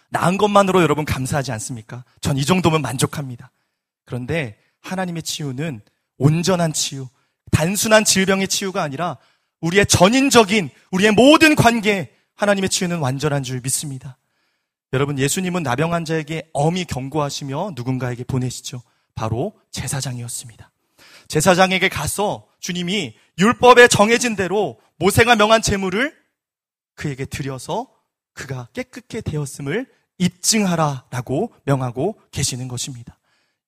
나은 0.10 0.38
것만으로 0.38 0.82
여러분 0.82 1.06
감사하지 1.06 1.51
않습니까? 1.54 2.04
전 2.19 2.38
이 2.38 2.45
정도면 2.45 2.82
만족합니다. 2.82 3.51
그런데 4.06 4.58
하나님의 4.82 5.23
치유는 5.23 5.82
온전한 6.17 6.73
치유, 6.73 7.08
단순한 7.51 8.04
질병의 8.06 8.47
치유가 8.47 8.84
아니라 8.84 9.17
우리의 9.62 9.86
전인적인 9.86 10.69
우리의 10.91 11.12
모든 11.12 11.56
관계 11.56 12.13
하나님의 12.36 12.69
치유는 12.69 12.99
완전한 12.99 13.43
줄 13.43 13.62
믿습니다. 13.62 14.17
여러분 14.93 15.17
예수님은 15.17 15.63
나병 15.63 15.93
환자에게 15.93 16.49
엄히 16.54 16.84
경고하시며 16.84 17.71
누군가에게 17.75 18.23
보내시죠. 18.25 18.82
바로 19.15 19.54
제사장이었습니다. 19.71 20.71
제사장에게 21.27 21.88
가서 21.88 22.47
주님이 22.60 23.15
율법에 23.38 23.88
정해진 23.88 24.36
대로 24.36 24.80
모세가 24.97 25.36
명한 25.38 25.62
제물을 25.62 26.20
그에게 26.95 27.25
드려서 27.25 27.88
그가 28.34 28.67
깨끗게 28.73 29.21
되었음을 29.21 29.88
입증하라라고 30.17 31.54
명하고 31.65 32.19
계시는 32.32 32.67
것입니다. 32.67 33.17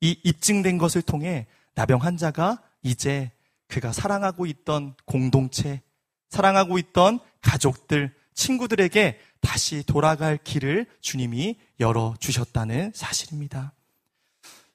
이 0.02 0.20
입증된 0.24 0.78
것을 0.78 1.02
통해 1.02 1.48
나병 1.76 2.02
환자가 2.02 2.62
이제 2.84 3.32
그가 3.68 3.92
사랑하고 3.92 4.46
있던 4.46 4.96
공동체, 5.06 5.82
사랑하고 6.30 6.78
있던 6.78 7.20
가족들, 7.42 8.14
친구들에게 8.34 9.20
다시 9.42 9.84
돌아갈 9.84 10.38
길을 10.38 10.88
주님이 11.02 11.60
열어 11.80 12.16
주셨다는 12.20 12.92
사실입니다. 12.94 13.74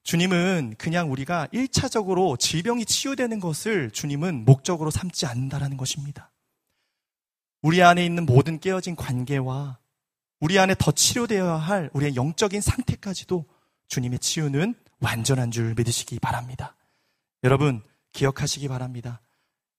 주님은 0.02 0.76
그냥 0.78 1.12
우리가 1.12 1.48
1차적으로 1.52 2.38
질병이 2.38 2.86
치유되는 2.86 3.40
것을 3.40 3.90
주님은 3.90 4.44
목적으로 4.46 4.90
삼지 4.90 5.26
않는다라는 5.26 5.76
것입니다. 5.76 6.30
우리 7.62 7.82
안에 7.82 8.04
있는 8.04 8.26
모든 8.26 8.60
깨어진 8.60 8.96
관계와 8.96 9.78
우리 10.40 10.58
안에 10.58 10.74
더 10.78 10.92
치료되어야 10.92 11.54
할 11.54 11.90
우리의 11.92 12.14
영적인 12.14 12.60
상태까지도 12.60 13.44
주님의 13.88 14.20
치유는 14.20 14.74
완전한 15.00 15.50
줄 15.50 15.74
믿으시기 15.74 16.20
바랍니다. 16.20 16.76
여러분, 17.42 17.82
기억하시기 18.12 18.68
바랍니다. 18.68 19.20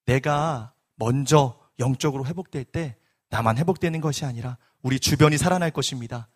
내가 0.05 0.73
먼저 0.95 1.59
영적으로 1.79 2.25
회복될 2.25 2.65
때 2.65 2.97
나만 3.29 3.57
회복되는 3.57 4.01
것이 4.01 4.25
아니라 4.25 4.57
우리 4.81 4.99
주변이 4.99 5.37
살아날 5.37 5.71
것입니다. 5.71 6.27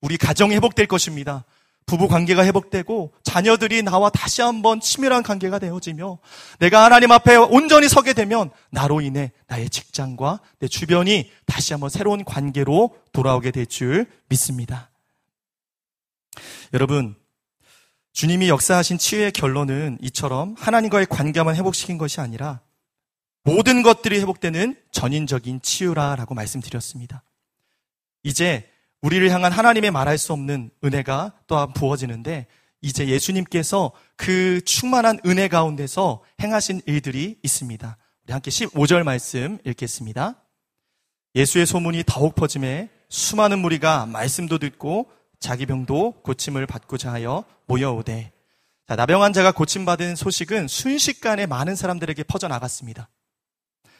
우리 0.00 0.16
가정이 0.16 0.54
회복될 0.54 0.86
것입니다. 0.86 1.44
부부 1.86 2.08
관계가 2.08 2.44
회복되고 2.44 3.12
자녀들이 3.34 3.82
나와 3.82 4.10
다시 4.10 4.42
한번 4.42 4.78
치밀한 4.78 5.24
관계가 5.24 5.58
되어지며 5.58 6.18
내가 6.60 6.84
하나님 6.84 7.10
앞에 7.10 7.34
온전히 7.34 7.88
서게 7.88 8.12
되면 8.12 8.52
나로 8.70 9.00
인해 9.00 9.32
나의 9.48 9.70
직장과 9.70 10.38
내 10.60 10.68
주변이 10.68 11.32
다시 11.44 11.72
한번 11.72 11.90
새로운 11.90 12.24
관계로 12.24 12.96
돌아오게 13.12 13.50
될 13.50 13.66
줄 13.66 14.06
믿습니다. 14.28 14.88
여러분, 16.74 17.16
주님이 18.12 18.48
역사하신 18.48 18.98
치유의 18.98 19.32
결론은 19.32 19.98
이처럼 20.00 20.54
하나님과의 20.56 21.06
관계만 21.06 21.56
회복시킨 21.56 21.98
것이 21.98 22.20
아니라 22.20 22.60
모든 23.42 23.82
것들이 23.82 24.20
회복되는 24.20 24.76
전인적인 24.92 25.60
치유라라고 25.60 26.36
말씀드렸습니다. 26.36 27.24
이제 28.22 28.70
우리를 29.00 29.28
향한 29.30 29.50
하나님의 29.50 29.90
말할 29.90 30.18
수 30.18 30.32
없는 30.32 30.70
은혜가 30.84 31.32
또한 31.48 31.72
부어지는데 31.72 32.46
이제 32.84 33.08
예수님께서 33.08 33.92
그 34.14 34.60
충만한 34.66 35.18
은혜 35.24 35.48
가운데서 35.48 36.22
행하신 36.42 36.82
일들이 36.84 37.38
있습니다. 37.42 37.96
우리 38.24 38.32
함께 38.32 38.50
15절 38.50 39.04
말씀 39.04 39.58
읽겠습니다. 39.64 40.36
예수의 41.34 41.64
소문이 41.64 42.04
더욱 42.06 42.34
퍼짐에 42.34 42.90
수많은 43.08 43.60
무리가 43.60 44.04
말씀도 44.04 44.58
듣고 44.58 45.10
자기 45.40 45.64
병도 45.64 46.20
고침을 46.22 46.66
받고자 46.66 47.10
하여 47.10 47.44
모여오되 47.66 48.32
자, 48.86 48.96
나병 48.96 49.22
환자가 49.22 49.52
고침받은 49.52 50.14
소식은 50.14 50.68
순식간에 50.68 51.46
많은 51.46 51.76
사람들에게 51.76 52.22
퍼져나갔습니다. 52.24 53.08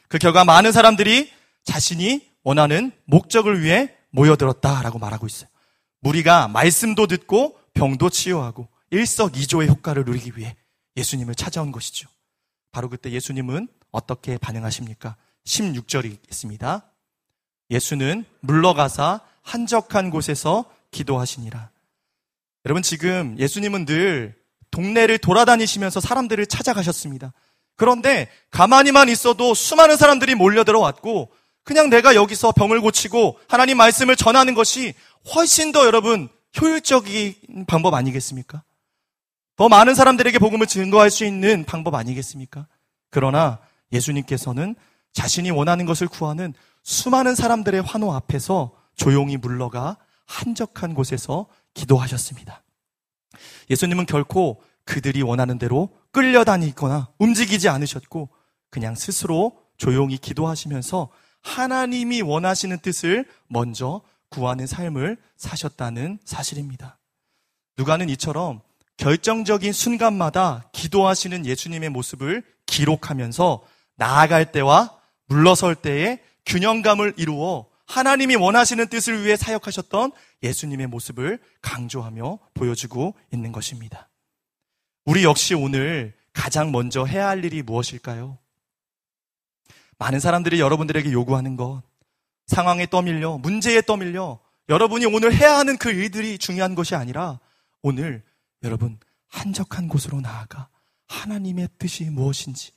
그 0.09 0.19
결과 0.19 0.45
많은 0.45 0.71
사람들이 0.71 1.31
자신이 1.63 2.29
원하는 2.43 2.91
목적을 3.05 3.63
위해 3.63 3.95
모여들었다라고 4.11 4.99
말하고 4.99 5.25
있어요. 5.25 5.49
무리가 6.01 6.47
말씀도 6.49 7.07
듣고 7.07 7.57
병도 7.73 8.11
치유하고 8.11 8.74
일석이조의 8.95 9.67
효과를 9.67 10.05
누리기 10.05 10.33
위해 10.35 10.55
예수님을 10.95 11.35
찾아온 11.35 11.71
것이죠. 11.71 12.07
바로 12.71 12.89
그때 12.89 13.11
예수님은 13.11 13.67
어떻게 13.91 14.37
반응하십니까? 14.37 15.17
16절이 15.45 16.17
있습니다. 16.29 16.91
예수는 17.69 18.25
물러가사 18.39 19.21
한적한 19.41 20.09
곳에서 20.09 20.65
기도하시니라. 20.91 21.69
여러분 22.65 22.81
지금 22.81 23.35
예수님은 23.37 23.85
늘 23.85 24.35
동네를 24.71 25.19
돌아다니시면서 25.19 25.99
사람들을 25.99 26.45
찾아가셨습니다. 26.47 27.33
그런데 27.75 28.29
가만히만 28.51 29.09
있어도 29.09 29.53
수많은 29.53 29.97
사람들이 29.97 30.35
몰려들어 30.35 30.79
왔고 30.79 31.31
그냥 31.63 31.89
내가 31.89 32.15
여기서 32.15 32.53
병을 32.53 32.79
고치고 32.79 33.39
하나님 33.47 33.77
말씀을 33.77 34.15
전하는 34.15 34.53
것이 34.53 34.93
훨씬 35.33 35.71
더 35.71 35.85
여러분 35.85 36.29
효율적인 36.59 37.65
방법 37.67 37.93
아니겠습니까? 37.93 38.63
더 39.55 39.69
많은 39.69 39.95
사람들에게 39.95 40.37
복음을 40.39 40.67
증거할 40.67 41.09
수 41.09 41.25
있는 41.25 41.63
방법 41.63 41.95
아니겠습니까? 41.95 42.67
그러나 43.09 43.59
예수님께서는 43.91 44.75
자신이 45.13 45.49
원하는 45.51 45.85
것을 45.85 46.07
구하는 46.07 46.53
수많은 46.83 47.35
사람들의 47.35 47.81
환호 47.81 48.13
앞에서 48.13 48.73
조용히 48.95 49.37
물러가 49.37 49.97
한적한 50.25 50.93
곳에서 50.93 51.47
기도하셨습니다. 51.73 52.63
예수님은 53.69 54.05
결코 54.05 54.61
그들이 54.83 55.21
원하는 55.21 55.57
대로 55.57 55.89
끌려다니거나 56.11 57.09
움직이지 57.17 57.69
않으셨고 57.69 58.29
그냥 58.69 58.95
스스로 58.95 59.57
조용히 59.77 60.17
기도하시면서 60.17 61.09
하나님이 61.41 62.21
원하시는 62.21 62.79
뜻을 62.79 63.25
먼저 63.47 64.01
구하는 64.29 64.67
삶을 64.67 65.17
사셨다는 65.37 66.19
사실입니다. 66.25 66.97
누가는 67.77 68.09
이처럼 68.09 68.61
결정적인 68.97 69.73
순간마다 69.73 70.69
기도하시는 70.71 71.45
예수님의 71.45 71.89
모습을 71.89 72.43
기록하면서 72.65 73.63
나아갈 73.95 74.51
때와 74.51 74.97
물러설 75.27 75.75
때에 75.75 76.19
균형감을 76.45 77.13
이루어 77.17 77.67
하나님이 77.87 78.35
원하시는 78.35 78.87
뜻을 78.87 79.23
위해 79.23 79.35
사역하셨던 79.35 80.11
예수님의 80.43 80.87
모습을 80.87 81.39
강조하며 81.61 82.39
보여주고 82.53 83.15
있는 83.31 83.51
것입니다. 83.51 84.09
우리 85.05 85.23
역시 85.23 85.53
오늘 85.53 86.13
가장 86.33 86.71
먼저 86.71 87.05
해야 87.05 87.27
할 87.27 87.45
일이 87.45 87.61
무엇일까요? 87.61 88.37
많은 89.97 90.19
사람들이 90.19 90.59
여러분들에게 90.59 91.11
요구하는 91.11 91.55
것, 91.55 91.83
상황에 92.47 92.87
떠밀려, 92.87 93.37
문제에 93.37 93.81
떠밀려, 93.81 94.39
여러분이 94.67 95.05
오늘 95.05 95.33
해야 95.33 95.57
하는 95.57 95.77
그 95.77 95.91
일들이 95.91 96.37
중요한 96.37 96.75
것이 96.75 96.95
아니라 96.95 97.39
오늘 97.81 98.23
여러분 98.65 98.97
한적한 99.27 99.87
곳으로 99.87 100.21
나아가 100.21 100.69
하나님의 101.07 101.69
뜻이 101.77 102.09
무엇인지, 102.09 102.71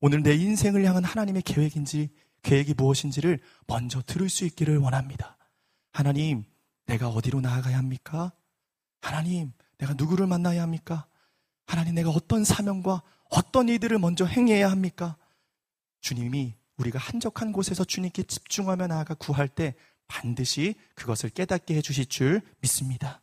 오늘 0.00 0.22
내 0.22 0.34
인생을 0.34 0.84
향한 0.84 1.04
하나님의 1.04 1.42
계획인지 1.42 2.10
계획이 2.42 2.74
무엇인지를 2.74 3.40
먼저 3.66 4.02
들을 4.02 4.28
수 4.28 4.44
있기를 4.44 4.78
원합니다. 4.78 5.36
하나님, 5.92 6.44
내가 6.86 7.08
어디로 7.08 7.40
나아가야 7.40 7.78
합니까? 7.78 8.32
하나님, 9.00 9.52
내가 9.78 9.94
누구를 9.94 10.26
만나야 10.26 10.62
합니까? 10.62 11.06
하나님, 11.66 11.94
내가 11.94 12.10
어떤 12.10 12.44
사명과 12.44 13.02
어떤 13.30 13.68
이들을 13.68 13.96
먼저 13.98 14.24
행해야 14.24 14.70
합니까? 14.70 15.16
주님이 16.00 16.54
우리가 16.78 16.98
한적한 16.98 17.52
곳에서 17.52 17.84
주님께 17.84 18.24
집중하며 18.24 18.88
나아가 18.88 19.14
구할 19.14 19.48
때 19.48 19.74
반드시 20.08 20.74
그것을 20.94 21.30
깨닫게 21.30 21.76
해주실 21.76 22.06
줄 22.06 22.40
믿습니다. 22.60 23.20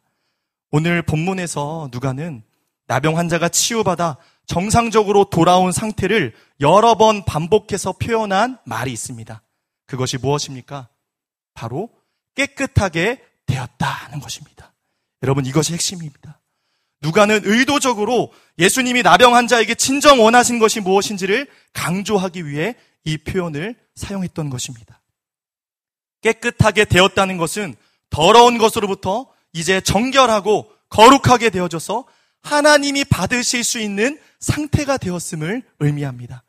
오늘 0.78 1.02
본문에서 1.02 1.88
누가는 1.94 2.44
나병 2.88 3.18
환자가 3.18 3.48
치유받아 3.48 4.18
정상적으로 4.46 5.24
돌아온 5.24 5.72
상태를 5.72 6.36
여러 6.60 6.96
번 6.96 7.24
반복해서 7.24 7.94
표현한 7.94 8.60
말이 8.66 8.92
있습니다. 8.92 9.42
그것이 9.86 10.18
무엇입니까? 10.18 10.90
바로 11.54 11.90
깨끗하게 12.36 13.24
되었다는 13.46 14.20
것입니다. 14.20 14.74
여러분 15.24 15.46
이것이 15.46 15.72
핵심입니다. 15.72 16.42
누가는 17.00 17.40
의도적으로 17.46 18.34
예수님이 18.60 19.02
나병 19.02 19.34
환자에게 19.34 19.76
진정 19.76 20.22
원하신 20.22 20.60
것이 20.60 20.82
무엇인지를 20.82 21.48
강조하기 21.72 22.48
위해 22.48 22.76
이 23.06 23.18
표현을 23.18 23.78
사용했던 23.96 24.50
것입니다. 24.50 25.00
깨끗하게 26.22 26.84
되었다는 26.84 27.38
것은 27.38 27.76
더러운 28.10 28.58
것으로부터 28.58 29.34
이제 29.56 29.80
정결하고 29.80 30.70
거룩하게 30.90 31.50
되어져서 31.50 32.06
하나님이 32.42 33.06
받으실 33.06 33.64
수 33.64 33.80
있는 33.80 34.20
상태가 34.42 34.98
되었음을 34.98 35.64
의미합니다. 35.80 36.44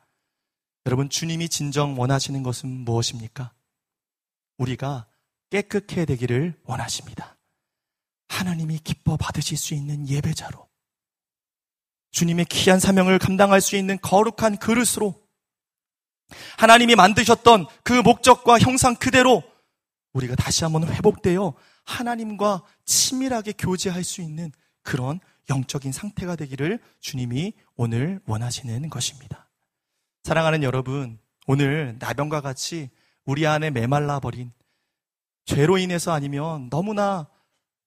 여러분, 0.87 1.09
주님이 1.09 1.49
진정 1.49 1.99
원하시는 1.99 2.43
것은 2.43 2.69
무엇입니까? 2.69 3.53
우리가 4.59 5.07
깨끗해 5.51 6.05
되기를 6.05 6.55
원하십니다. 6.65 7.37
하나님이 8.29 8.81
기뻐 8.81 9.17
받으실 9.17 9.57
수 9.57 9.75
있는 9.75 10.09
예배자로, 10.09 10.69
주님의 12.11 12.47
귀한 12.47 12.81
사명을 12.81 13.21
감당할 13.21 13.61
수 13.61 13.77
있는 13.77 14.01
거룩한 14.03 14.59
그릇으로, 14.59 15.25
하나님이 16.59 16.97
만드셨던 16.97 17.67
그 17.85 17.93
목적과 17.93 18.59
형상 18.59 18.97
그대로 18.97 19.45
우리가 20.13 20.35
다시 20.35 20.65
한번 20.65 20.93
회복되어 20.93 21.55
하나님과 21.87 22.63
치밀하게 22.85 23.53
교제할 23.53 24.05
수 24.05 24.21
있는 24.21 24.53
그런 24.83 25.21
영적인 25.49 25.93
상태가 25.93 26.37
되기를 26.37 26.81
주님이 27.01 27.55
오늘 27.77 28.21
원하시는 28.27 28.91
것입니다. 28.91 29.49
사랑하는 30.25 30.63
여러분, 30.63 31.19
오늘 31.47 31.97
나병과 31.99 32.41
같이 32.41 32.91
우리 33.25 33.47
안에 33.47 33.71
메말라 33.71 34.21
버린 34.21 34.53
죄로 35.45 35.79
인해서 35.79 36.13
아니면 36.13 36.69
너무나 36.71 37.29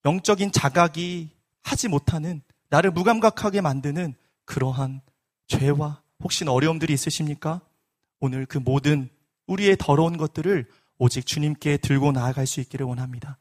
영적인 0.06 0.54
자각이 0.54 1.30
하지 1.62 1.88
못하는 1.90 2.42
나를 2.70 2.92
무감각하게 2.92 3.62
만드는 3.62 4.16
그러한 4.46 5.02
죄와 5.48 6.02
혹시 6.24 6.46
어려움들이 6.48 6.94
있으십니까? 6.94 7.62
오늘 8.22 8.46
그 8.46 8.58
모든 8.58 9.10
우리의 9.48 9.76
더러운 9.78 10.18
것들을 10.18 10.68
오직 10.98 11.26
주님께 11.26 11.78
들고 11.78 12.12
나아갈 12.12 12.48
수 12.48 12.62
있기를 12.62 12.86
원합니다. 12.86 13.38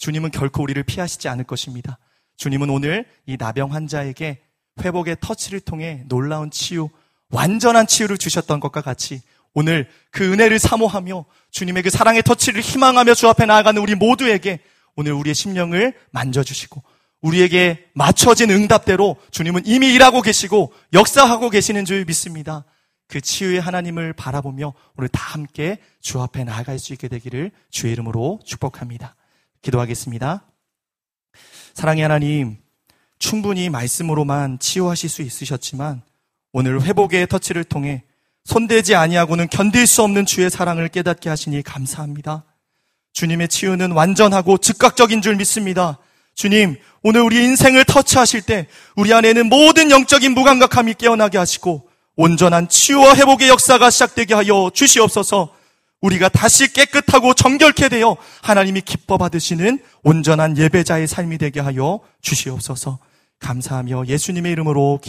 주님은 0.00 0.30
결코 0.30 0.62
우리를 0.62 0.82
피하시지 0.82 1.28
않을 1.28 1.44
것입니다. 1.44 1.98
주님은 2.38 2.70
오늘 2.70 3.04
이 3.26 3.36
나병 3.38 3.72
환자에게 3.72 4.40
회복의 4.82 5.18
터치를 5.20 5.60
통해 5.60 6.02
놀라운 6.08 6.50
치유, 6.50 6.88
완전한 7.28 7.86
치유를 7.86 8.16
주셨던 8.16 8.60
것과 8.60 8.80
같이 8.80 9.20
오늘 9.52 9.88
그 10.10 10.32
은혜를 10.32 10.58
사모하며 10.58 11.26
주님의 11.50 11.82
그 11.82 11.90
사랑의 11.90 12.22
터치를 12.22 12.62
희망하며 12.62 13.14
주 13.14 13.28
앞에 13.28 13.44
나아가는 13.44 13.80
우리 13.80 13.94
모두에게 13.94 14.60
오늘 14.96 15.12
우리의 15.12 15.34
심령을 15.34 15.94
만져주시고 16.12 16.82
우리에게 17.20 17.90
맞춰진 17.92 18.50
응답대로 18.50 19.16
주님은 19.30 19.62
이미 19.66 19.92
일하고 19.92 20.22
계시고 20.22 20.72
역사하고 20.94 21.50
계시는 21.50 21.84
줄 21.84 22.06
믿습니다. 22.06 22.64
그 23.06 23.20
치유의 23.20 23.60
하나님을 23.60 24.14
바라보며 24.14 24.72
오늘 24.96 25.08
다 25.08 25.20
함께 25.34 25.78
주 26.00 26.22
앞에 26.22 26.44
나아갈 26.44 26.78
수 26.78 26.94
있게 26.94 27.08
되기를 27.08 27.50
주의 27.68 27.92
이름으로 27.92 28.40
축복합니다. 28.46 29.14
기도하겠습니다. 29.62 30.42
사랑의 31.74 32.02
하나님, 32.02 32.58
충분히 33.18 33.68
말씀으로만 33.68 34.58
치유하실 34.58 35.10
수 35.10 35.22
있으셨지만 35.22 36.02
오늘 36.52 36.82
회복의 36.82 37.28
터치를 37.28 37.64
통해 37.64 38.02
손대지 38.44 38.94
아니하고는 38.94 39.48
견딜 39.48 39.86
수 39.86 40.02
없는 40.02 40.26
주의 40.26 40.48
사랑을 40.50 40.88
깨닫게 40.88 41.28
하시니 41.28 41.62
감사합니다. 41.62 42.44
주님의 43.12 43.48
치유는 43.48 43.92
완전하고 43.92 44.58
즉각적인 44.58 45.20
줄 45.20 45.36
믿습니다. 45.36 45.98
주님, 46.34 46.76
오늘 47.02 47.20
우리 47.20 47.44
인생을 47.44 47.84
터치하실 47.84 48.42
때 48.42 48.66
우리 48.96 49.12
안에 49.12 49.32
는 49.32 49.48
모든 49.48 49.90
영적인 49.90 50.32
무감각함이 50.32 50.94
깨어나게 50.94 51.38
하시고 51.38 51.88
온전한 52.16 52.68
치유와 52.68 53.14
회복의 53.16 53.48
역사가 53.48 53.90
시작되게 53.90 54.34
하여 54.34 54.70
주시옵소서 54.72 55.54
우리가 56.00 56.28
다시 56.28 56.72
깨끗하고 56.72 57.34
정결케 57.34 57.88
되어 57.88 58.16
하나님이 58.42 58.80
기뻐 58.80 59.18
받으시는 59.18 59.80
온전한 60.02 60.56
예배자의 60.56 61.06
삶이 61.06 61.38
되게 61.38 61.60
하여 61.60 62.00
주시옵소서. 62.22 62.98
감사하며 63.38 64.06
예수님의 64.06 64.52
이름으로 64.52 64.98